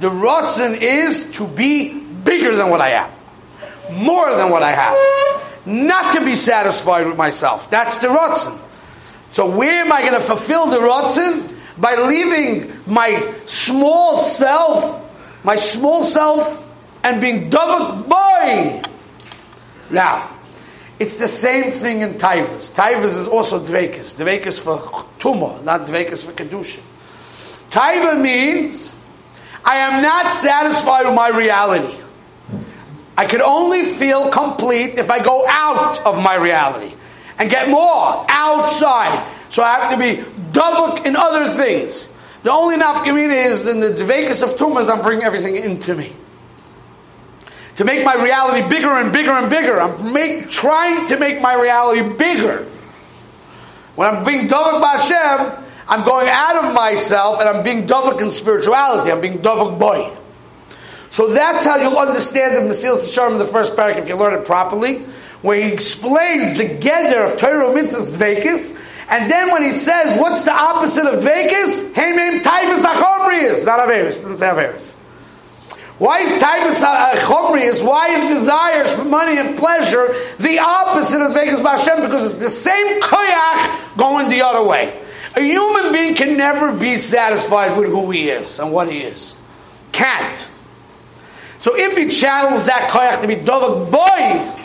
The 0.00 0.10
rotzen 0.10 0.80
is 0.80 1.32
to 1.32 1.46
be 1.46 2.00
bigger 2.00 2.56
than 2.56 2.68
what 2.68 2.80
I 2.80 2.90
am. 2.92 3.10
More 3.92 4.34
than 4.34 4.50
what 4.50 4.62
I 4.62 4.72
have. 4.72 5.66
Not 5.66 6.14
to 6.14 6.24
be 6.24 6.34
satisfied 6.34 7.06
with 7.06 7.16
myself. 7.16 7.70
That's 7.70 7.98
the 7.98 8.08
rotzen. 8.08 8.58
So 9.32 9.48
where 9.48 9.84
am 9.84 9.92
I 9.92 10.02
going 10.02 10.14
to 10.14 10.20
fulfill 10.20 10.66
the 10.66 10.78
rotzen? 10.78 11.52
By 11.78 11.96
leaving 11.96 12.72
my 12.86 13.34
small 13.46 14.28
self, 14.30 15.44
my 15.44 15.56
small 15.56 16.04
self, 16.04 16.64
and 17.04 17.20
being 17.20 17.50
double 17.50 18.02
boy. 18.02 18.82
Now, 19.90 20.35
it's 20.98 21.16
the 21.16 21.28
same 21.28 21.72
thing 21.72 22.00
in 22.00 22.14
Taivas. 22.14 22.72
Taivas 22.72 23.20
is 23.20 23.28
also 23.28 23.60
Dvekas. 23.60 24.14
Dvekas 24.14 24.58
for 24.58 24.78
Tumah, 25.18 25.62
not 25.62 25.82
Dvekas 25.82 26.24
for 26.24 26.32
Kedusha. 26.32 26.80
Taiva 27.70 28.20
means 28.20 28.94
I 29.64 29.78
am 29.78 30.02
not 30.02 30.42
satisfied 30.42 31.04
with 31.04 31.14
my 31.14 31.28
reality. 31.28 31.98
I 33.16 33.26
can 33.26 33.42
only 33.42 33.94
feel 33.96 34.30
complete 34.30 34.94
if 34.94 35.10
I 35.10 35.22
go 35.22 35.46
out 35.48 36.04
of 36.06 36.22
my 36.22 36.36
reality 36.36 36.94
and 37.38 37.50
get 37.50 37.68
more 37.68 38.24
outside. 38.28 39.26
So 39.50 39.62
I 39.62 39.80
have 39.80 39.90
to 39.90 39.98
be 39.98 40.24
double 40.52 41.02
in 41.02 41.16
other 41.16 41.56
things. 41.56 42.08
The 42.42 42.52
only 42.52 42.76
nafkamina 42.76 43.46
is 43.46 43.66
in 43.66 43.80
the 43.80 43.88
Dvekas 43.88 44.42
of 44.42 44.56
Tumas, 44.56 44.88
I'm 44.88 45.02
bringing 45.02 45.24
everything 45.24 45.56
into 45.56 45.94
me 45.94 46.14
to 47.76 47.84
make 47.84 48.04
my 48.04 48.14
reality 48.14 48.68
bigger 48.68 48.90
and 48.90 49.12
bigger 49.12 49.32
and 49.32 49.50
bigger. 49.50 49.80
I'm 49.80 50.12
make, 50.12 50.50
trying 50.50 51.08
to 51.08 51.18
make 51.18 51.40
my 51.40 51.54
reality 51.54 52.02
bigger. 52.16 52.66
When 53.94 54.08
I'm 54.14 54.24
being 54.24 54.48
Dovak 54.48 54.82
B'Hashem, 54.82 55.62
I'm 55.88 56.04
going 56.04 56.28
out 56.28 56.64
of 56.64 56.74
myself 56.74 57.40
and 57.40 57.48
I'm 57.48 57.62
being 57.62 57.86
Dovak 57.86 58.20
in 58.20 58.30
spirituality. 58.30 59.10
I'm 59.10 59.20
being 59.20 59.38
Dovak 59.38 59.78
boy. 59.78 60.16
So 61.10 61.28
that's 61.32 61.64
how 61.64 61.76
you'll 61.76 61.98
understand 61.98 62.56
the 62.56 62.74
Mesilas 62.74 63.08
Yesharim 63.08 63.32
in 63.32 63.38
the 63.38 63.46
first 63.46 63.76
paragraph 63.76 64.02
if 64.02 64.08
you 64.08 64.16
learn 64.16 64.34
it 64.34 64.44
properly, 64.44 65.06
where 65.40 65.62
he 65.62 65.72
explains 65.72 66.58
the 66.58 66.64
Geder 66.64 67.32
of 67.32 67.38
Torah 67.38 67.68
Mitzvahs 67.68 68.10
Dvekis, 68.10 68.76
and 69.08 69.30
then 69.30 69.52
when 69.52 69.62
he 69.62 69.72
says, 69.72 70.18
what's 70.18 70.44
the 70.44 70.52
opposite 70.52 71.06
of 71.06 71.22
Dvekis? 71.22 71.92
Heimim 71.92 72.42
Taivas 72.42 72.82
Achomrius, 72.82 73.64
not 73.64 73.78
Averis, 73.80 74.16
doesn't 74.16 74.38
say 74.38 74.46
Averis. 74.46 74.94
Why 75.98 76.20
is 76.20 76.30
Taibas 76.30 76.82
uh, 76.82 76.86
uh, 76.86 77.14
Chomrius, 77.26 77.82
why 77.82 78.08
is 78.10 78.40
desires 78.40 78.92
for 78.92 79.04
money 79.04 79.38
and 79.38 79.56
pleasure 79.56 80.14
the 80.38 80.58
opposite 80.58 81.22
of 81.22 81.32
Vegas 81.32 81.60
Bashem? 81.60 82.02
Because 82.02 82.32
it's 82.32 82.40
the 82.40 82.50
same 82.50 83.00
koyach 83.00 83.96
going 83.96 84.28
the 84.28 84.42
other 84.42 84.62
way. 84.62 85.02
A 85.36 85.40
human 85.40 85.94
being 85.94 86.14
can 86.14 86.36
never 86.36 86.72
be 86.76 86.96
satisfied 86.96 87.78
with 87.78 87.88
who 87.88 88.10
he 88.10 88.28
is 88.28 88.58
and 88.58 88.72
what 88.72 88.90
he 88.90 88.98
is. 88.98 89.36
Can't. 89.92 90.46
So 91.58 91.74
if 91.74 91.96
he 91.96 92.08
channels 92.10 92.66
that 92.66 92.90
koyach 92.90 93.22
to 93.22 93.26
be 93.26 93.36
dovak 93.36 93.90
boy, 93.90 94.62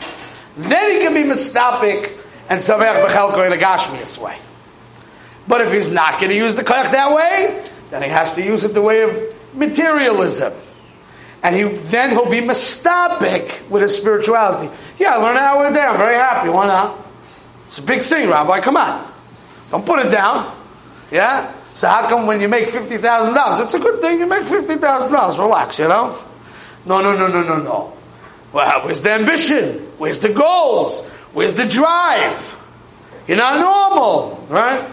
then 0.57 0.91
he 0.91 0.99
can 0.99 1.13
be 1.13 1.23
mistapik 1.23 2.11
and 2.49 2.61
saver 2.61 2.83
b'chelko 2.83 3.45
in 3.47 3.53
a 3.53 3.57
gashmias 3.57 4.17
way. 4.17 4.37
But 5.47 5.61
if 5.61 5.71
he's 5.71 5.89
not 5.89 6.19
going 6.19 6.31
to 6.31 6.35
use 6.35 6.55
the 6.55 6.63
koyach 6.65 6.91
that 6.91 7.13
way, 7.13 7.63
then 7.89 8.03
he 8.03 8.09
has 8.09 8.33
to 8.33 8.43
use 8.43 8.65
it 8.65 8.73
the 8.73 8.81
way 8.81 9.03
of 9.03 9.33
materialism. 9.53 10.51
And 11.43 11.55
he, 11.55 11.63
then 11.63 12.11
he'll 12.11 12.29
be 12.29 12.41
mistapik 12.41 13.67
with 13.69 13.81
his 13.81 13.97
spirituality. 13.97 14.73
Yeah, 14.99 15.15
I 15.15 15.17
learned 15.17 15.37
an 15.37 15.43
hour 15.43 15.67
a 15.67 15.73
day. 15.73 15.81
I'm 15.81 15.97
very 15.97 16.15
happy. 16.15 16.49
Why 16.49 16.67
not? 16.67 17.07
It's 17.65 17.79
a 17.79 17.81
big 17.81 18.03
thing, 18.03 18.29
Rabbi. 18.29 18.59
Come 18.61 18.77
on. 18.77 19.11
Don't 19.71 19.85
put 19.85 20.05
it 20.05 20.11
down. 20.11 20.55
Yeah? 21.09 21.55
So 21.73 21.87
how 21.87 22.07
come 22.09 22.27
when 22.27 22.41
you 22.41 22.47
make 22.47 22.67
$50,000, 22.67 23.63
it's 23.63 23.73
a 23.73 23.79
good 23.79 24.01
thing 24.01 24.19
you 24.19 24.27
make 24.27 24.43
$50,000. 24.43 25.39
Relax, 25.39 25.79
you 25.79 25.87
know? 25.87 26.21
No, 26.85 27.01
no, 27.01 27.15
no, 27.15 27.27
no, 27.27 27.43
no, 27.43 27.57
no. 27.57 27.93
Well, 28.53 28.85
where's 28.85 29.01
the 29.01 29.11
ambition? 29.11 29.87
Where's 29.97 30.19
the 30.19 30.29
goals? 30.29 31.01
Where's 31.33 31.53
the 31.53 31.65
drive? 31.65 32.57
You're 33.27 33.37
not 33.37 33.59
normal, 33.59 34.45
right? 34.49 34.89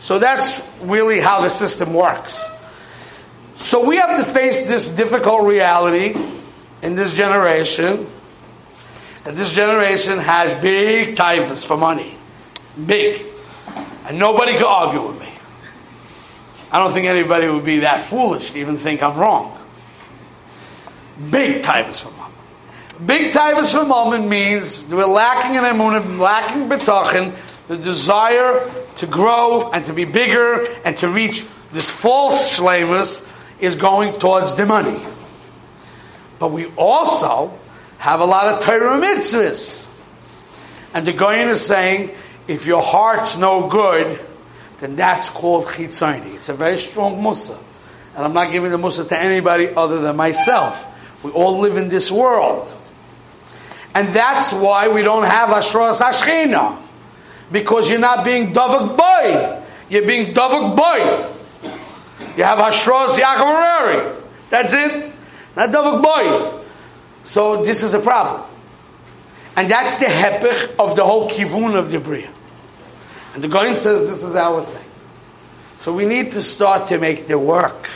So 0.00 0.18
that's 0.18 0.60
really 0.82 1.20
how 1.20 1.42
the 1.42 1.50
system 1.50 1.94
works. 1.94 2.44
So 3.62 3.84
we 3.86 3.96
have 3.96 4.18
to 4.18 4.32
face 4.32 4.66
this 4.66 4.90
difficult 4.90 5.44
reality 5.44 6.16
in 6.82 6.96
this 6.96 7.14
generation 7.14 8.08
that 9.22 9.36
this 9.36 9.52
generation 9.52 10.18
has 10.18 10.52
big 10.60 11.14
typhus 11.14 11.62
for 11.62 11.76
money. 11.76 12.18
Big. 12.86 13.24
And 14.04 14.18
nobody 14.18 14.54
could 14.54 14.66
argue 14.66 15.06
with 15.06 15.20
me. 15.20 15.32
I 16.72 16.80
don't 16.80 16.92
think 16.92 17.06
anybody 17.06 17.48
would 17.48 17.64
be 17.64 17.80
that 17.80 18.06
foolish 18.06 18.50
to 18.50 18.58
even 18.58 18.78
think 18.78 19.00
I'm 19.00 19.16
wrong. 19.16 19.56
Big 21.30 21.62
typhus 21.62 22.00
for 22.00 22.10
money. 22.10 22.34
Big 23.06 23.32
typhus 23.32 23.72
for 23.72 23.84
moment 23.84 24.26
means 24.26 24.88
we're 24.88 25.04
lacking 25.06 25.54
in 25.54 25.62
emunah, 25.62 26.18
lacking 26.18 26.68
betachin, 26.68 27.36
the 27.68 27.76
desire 27.76 28.72
to 28.96 29.06
grow 29.06 29.70
and 29.70 29.84
to 29.86 29.92
be 29.92 30.04
bigger 30.04 30.66
and 30.84 30.98
to 30.98 31.08
reach 31.08 31.44
this 31.72 31.88
false 31.88 32.58
shlemus 32.58 33.24
is 33.62 33.76
going 33.76 34.18
towards 34.18 34.56
the 34.56 34.66
money. 34.66 35.00
But 36.40 36.48
we 36.48 36.66
also 36.76 37.56
have 37.96 38.18
a 38.18 38.24
lot 38.24 38.48
of 38.48 38.64
Torah 38.64 39.00
mitzvahs. 39.00 39.88
And 40.92 41.06
the 41.06 41.12
Goyen 41.12 41.48
is 41.48 41.64
saying, 41.64 42.10
if 42.48 42.66
your 42.66 42.82
heart's 42.82 43.36
no 43.36 43.68
good, 43.68 44.20
then 44.80 44.96
that's 44.96 45.30
called 45.30 45.66
chitzoni. 45.66 46.34
It's 46.34 46.48
a 46.48 46.54
very 46.54 46.76
strong 46.76 47.22
musa. 47.22 47.56
And 48.16 48.24
I'm 48.24 48.34
not 48.34 48.50
giving 48.50 48.72
the 48.72 48.78
musa 48.78 49.04
to 49.04 49.18
anybody 49.18 49.68
other 49.68 50.00
than 50.00 50.16
myself. 50.16 50.84
We 51.22 51.30
all 51.30 51.60
live 51.60 51.76
in 51.76 51.88
this 51.88 52.10
world. 52.10 52.74
And 53.94 54.08
that's 54.08 54.52
why 54.52 54.88
we 54.88 55.02
don't 55.02 55.22
have 55.22 55.50
Ashras 55.50 55.98
Ashchina. 55.98 56.82
Because 57.52 57.88
you're 57.88 58.00
not 58.00 58.24
being 58.24 58.52
Davak 58.52 58.96
boy. 58.96 59.62
You're 59.88 60.06
being 60.06 60.34
Davak 60.34 60.76
boy. 60.76 61.41
You 62.36 62.44
have 62.44 62.58
Hashros 62.58 63.18
Yaakov 63.18 64.22
That's 64.50 64.72
it. 64.72 65.12
Not 65.56 65.70
Davak 65.70 66.02
boy. 66.02 66.64
So 67.24 67.62
this 67.62 67.82
is 67.82 67.94
a 67.94 68.00
problem. 68.00 68.48
And 69.56 69.70
that's 69.70 69.96
the 69.96 70.06
hepech 70.06 70.76
of 70.78 70.96
the 70.96 71.04
whole 71.04 71.30
kivun 71.30 71.76
of 71.76 71.90
the 71.90 72.00
Bria. 72.00 72.32
And 73.34 73.44
the 73.44 73.48
Goin 73.48 73.76
says 73.76 74.08
this 74.08 74.22
is 74.22 74.34
our 74.34 74.64
thing. 74.64 74.84
So 75.78 75.92
we 75.92 76.06
need 76.06 76.32
to 76.32 76.40
start 76.40 76.88
to 76.88 76.98
make 76.98 77.26
the 77.26 77.38
work. 77.38 77.88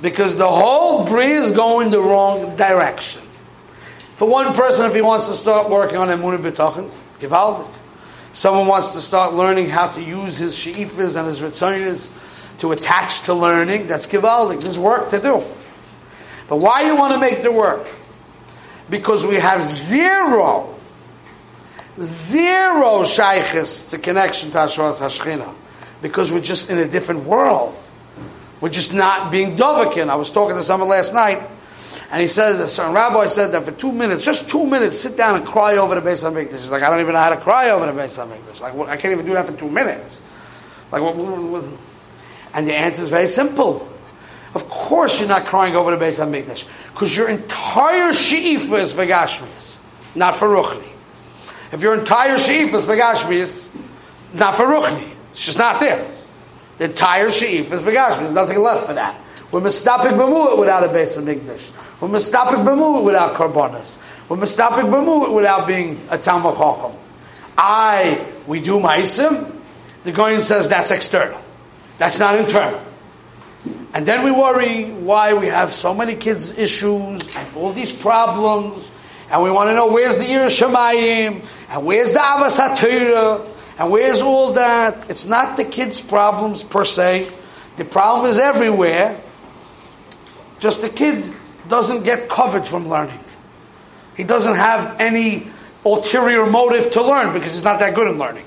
Because 0.00 0.36
the 0.36 0.48
whole 0.48 1.06
Bria 1.06 1.40
is 1.40 1.50
going 1.50 1.90
the 1.90 2.00
wrong 2.00 2.56
direction. 2.56 3.22
For 4.18 4.28
one 4.28 4.54
person, 4.54 4.86
if 4.86 4.94
he 4.94 5.02
wants 5.02 5.28
to 5.28 5.34
start 5.34 5.70
working 5.70 5.96
on 5.96 6.08
Emunah 6.08 6.38
B'Tachin, 6.38 6.90
Givaldik. 7.18 7.72
Someone 8.32 8.66
wants 8.66 8.88
to 8.88 9.00
start 9.00 9.34
learning 9.34 9.70
how 9.70 9.88
to 9.88 10.02
use 10.02 10.36
his 10.36 10.56
she'ifas 10.56 11.16
and 11.16 11.26
his 11.28 11.40
ritzonis 11.40 12.12
to 12.58 12.72
attach 12.72 13.22
to 13.22 13.34
learning, 13.34 13.86
that's 13.86 14.06
Givaldik. 14.06 14.62
There's 14.62 14.78
work 14.78 15.10
to 15.10 15.20
do. 15.20 15.42
But 16.48 16.56
why 16.58 16.82
do 16.82 16.88
you 16.88 16.96
want 16.96 17.12
to 17.14 17.18
make 17.18 17.42
the 17.42 17.52
work? 17.52 17.88
Because 18.90 19.26
we 19.26 19.36
have 19.36 19.62
zero, 19.62 20.78
zero 21.98 23.02
shaykhis 23.02 23.90
to 23.90 23.98
connection 23.98 24.50
to 24.50 24.58
Hashras 24.58 24.96
Hashchina. 24.96 25.54
Because 26.02 26.30
we're 26.30 26.40
just 26.42 26.68
in 26.68 26.78
a 26.78 26.86
different 26.86 27.24
world. 27.24 27.74
We're 28.60 28.68
just 28.70 28.94
not 28.94 29.32
being 29.32 29.56
dovakin. 29.56 30.08
I 30.08 30.16
was 30.16 30.30
talking 30.30 30.56
to 30.56 30.62
someone 30.62 30.88
last 30.88 31.14
night, 31.14 31.42
and 32.10 32.20
he 32.20 32.28
says, 32.28 32.60
a 32.60 32.68
certain 32.68 32.94
rabbi 32.94 33.26
said 33.26 33.52
that 33.52 33.64
for 33.64 33.72
two 33.72 33.90
minutes, 33.90 34.22
just 34.22 34.48
two 34.48 34.66
minutes, 34.66 35.00
sit 35.00 35.16
down 35.16 35.36
and 35.36 35.46
cry 35.46 35.76
over 35.76 35.94
the 35.94 36.00
Beis 36.00 36.22
HaMikdash. 36.22 36.52
He's 36.52 36.70
like, 36.70 36.82
I 36.82 36.90
don't 36.90 37.00
even 37.00 37.14
know 37.14 37.20
how 37.20 37.30
to 37.30 37.40
cry 37.40 37.70
over 37.70 37.86
the 37.86 37.92
base 37.92 38.16
Beis 38.16 38.26
HaMikdash. 38.26 38.60
Like, 38.60 38.74
I 38.88 38.96
can't 38.96 39.12
even 39.12 39.26
do 39.26 39.32
that 39.32 39.46
for 39.46 39.56
two 39.56 39.70
minutes. 39.70 40.20
Like, 40.92 41.02
what, 41.02 41.16
what, 41.16 41.42
what? 41.42 41.64
And 42.54 42.68
the 42.68 42.74
answer 42.74 43.02
is 43.02 43.10
very 43.10 43.26
simple. 43.26 43.90
Of 44.54 44.68
course 44.68 45.18
you're 45.18 45.28
not 45.28 45.46
crying 45.46 45.74
over 45.74 45.90
the 45.90 45.96
base 45.96 46.20
Beis 46.20 46.44
HaMikdash. 46.44 46.66
Because 46.92 47.16
your 47.16 47.28
entire 47.28 48.12
she'ifa 48.12 48.76
is 48.76 48.94
Vegashmias, 48.94 49.76
not 50.14 50.36
for 50.36 50.48
Ruchni. 50.48 50.88
If 51.72 51.82
your 51.82 51.94
entire 51.94 52.38
she'ifa 52.38 52.74
is 52.74 52.84
Vegashmias, 52.84 53.68
not 54.32 54.56
for 54.56 54.64
Ruchni. 54.64 55.12
It's 55.32 55.44
just 55.44 55.58
not 55.58 55.80
there. 55.80 56.08
The 56.78 56.84
entire 56.84 57.32
she'ifa 57.32 57.72
is 57.72 57.82
Vegashmias. 57.82 58.20
There's 58.20 58.34
nothing 58.34 58.58
left 58.60 58.86
for 58.86 58.94
that. 58.94 59.20
We're 59.50 59.60
mistapik 59.60 60.12
b'mu'at 60.12 60.58
without 60.58 60.84
a 60.84 60.88
Beis 60.88 61.16
HaMikdash. 61.16 61.70
We're 62.00 62.08
mistapik 62.08 62.64
b'mu'at 62.64 63.04
without 63.04 63.34
karbonas. 63.34 63.90
We're 64.28 64.36
mistapik 64.36 64.88
b'mu'at 64.88 65.34
without 65.34 65.66
being 65.66 66.00
a 66.10 66.18
Talmud. 66.18 66.96
I, 67.58 68.24
we 68.46 68.60
do 68.60 68.78
Maisim. 68.78 69.52
The 70.04 70.12
Goyen 70.12 70.42
says 70.42 70.68
that's 70.68 70.92
external. 70.92 71.43
That's 71.98 72.18
not 72.18 72.38
internal. 72.38 72.80
And 73.94 74.06
then 74.06 74.24
we 74.24 74.30
worry 74.30 74.90
why 74.90 75.34
we 75.34 75.46
have 75.46 75.72
so 75.72 75.94
many 75.94 76.16
kids 76.16 76.52
issues 76.52 77.22
all 77.54 77.72
these 77.72 77.92
problems. 77.92 78.90
And 79.30 79.42
we 79.42 79.50
want 79.50 79.70
to 79.70 79.74
know 79.74 79.86
where's 79.86 80.18
the 80.18 80.24
Yerushalayim 80.24 81.44
and 81.68 81.86
where's 81.86 82.12
the 82.12 82.18
Avas 82.18 82.58
HaTorah 82.58 83.50
and 83.78 83.90
where's 83.90 84.20
all 84.20 84.52
that. 84.52 85.08
It's 85.10 85.26
not 85.26 85.56
the 85.56 85.64
kids' 85.64 86.00
problems 86.00 86.62
per 86.62 86.84
se. 86.84 87.30
The 87.76 87.84
problem 87.84 88.30
is 88.30 88.38
everywhere. 88.38 89.20
Just 90.60 90.82
the 90.82 90.90
kid 90.90 91.32
doesn't 91.68 92.04
get 92.04 92.28
covered 92.28 92.66
from 92.66 92.88
learning. 92.88 93.20
He 94.16 94.24
doesn't 94.24 94.54
have 94.54 95.00
any 95.00 95.48
ulterior 95.84 96.46
motive 96.46 96.92
to 96.92 97.02
learn 97.02 97.32
because 97.32 97.54
he's 97.54 97.64
not 97.64 97.80
that 97.80 97.94
good 97.94 98.08
in 98.08 98.18
learning. 98.18 98.46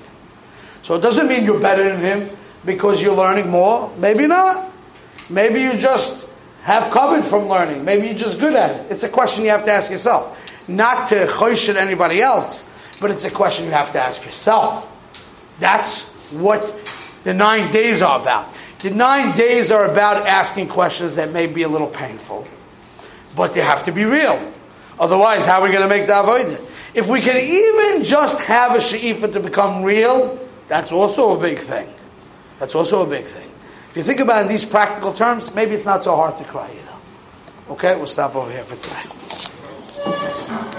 So 0.83 0.95
it 0.95 1.01
doesn't 1.01 1.27
mean 1.27 1.43
you're 1.43 1.59
better 1.59 1.83
than 1.83 1.99
him 1.99 2.36
because 2.67 3.01
you're 3.01 3.15
learning 3.15 3.49
more. 3.49 3.91
Maybe 3.97 4.27
not. 4.27 4.71
Maybe 5.29 5.61
you 5.61 5.73
just 5.73 6.27
have 6.61 6.91
covered 6.91 7.25
from 7.25 7.47
learning. 7.47 7.83
Maybe 7.85 8.07
you're 8.07 8.17
just 8.17 8.39
good 8.39 8.53
at 8.53 8.71
it. 8.71 8.91
It's 8.91 9.03
a 9.03 9.09
question 9.09 9.43
you 9.45 9.49
have 9.49 9.65
to 9.65 9.71
ask 9.71 9.89
yourself. 9.89 10.37
Not 10.67 11.09
to 11.09 11.25
at 11.25 11.77
anybody 11.77 12.21
else, 12.21 12.67
but 12.99 13.09
it's 13.09 13.23
a 13.23 13.31
question 13.31 13.65
you 13.65 13.71
have 13.71 13.93
to 13.93 13.99
ask 13.99 14.23
yourself. 14.25 14.91
That's 15.59 16.03
what 16.31 16.75
the 17.23 17.33
nine 17.33 17.71
days 17.71 18.01
are 18.01 18.21
about. 18.21 18.53
The 18.79 18.91
nine 18.91 19.35
days 19.35 19.71
are 19.71 19.85
about 19.85 20.27
asking 20.27 20.67
questions 20.67 21.15
that 21.15 21.31
may 21.31 21.47
be 21.47 21.63
a 21.63 21.69
little 21.69 21.87
painful, 21.87 22.45
but 23.35 23.53
they 23.53 23.61
have 23.61 23.85
to 23.85 23.91
be 23.91 24.05
real. 24.05 24.53
Otherwise, 24.99 25.45
how 25.45 25.61
are 25.61 25.63
we 25.63 25.71
going 25.71 25.87
to 25.87 25.89
make 25.89 26.05
the 26.05 26.19
avoid 26.19 26.59
If 26.93 27.07
we 27.07 27.21
can 27.21 27.37
even 27.37 28.03
just 28.03 28.39
have 28.39 28.75
a 28.75 28.81
she'ifa 28.81 29.31
to 29.31 29.39
become 29.39 29.83
real, 29.83 30.37
that's 30.67 30.91
also 30.91 31.37
a 31.37 31.39
big 31.39 31.59
thing. 31.59 31.87
That's 32.59 32.75
also 32.75 33.05
a 33.05 33.09
big 33.09 33.25
thing. 33.25 33.49
If 33.91 33.97
you 33.97 34.03
think 34.03 34.19
about 34.19 34.41
it 34.41 34.43
in 34.43 34.47
these 34.49 34.65
practical 34.65 35.13
terms, 35.13 35.53
maybe 35.53 35.75
it's 35.75 35.85
not 35.85 36.03
so 36.03 36.15
hard 36.15 36.37
to 36.37 36.43
cry, 36.45 36.69
you 36.69 36.81
know. 36.81 37.73
Okay, 37.73 37.95
we'll 37.95 38.07
stop 38.07 38.35
over 38.35 38.51
here 38.51 38.63
for 38.63 38.75
today. 38.75 40.63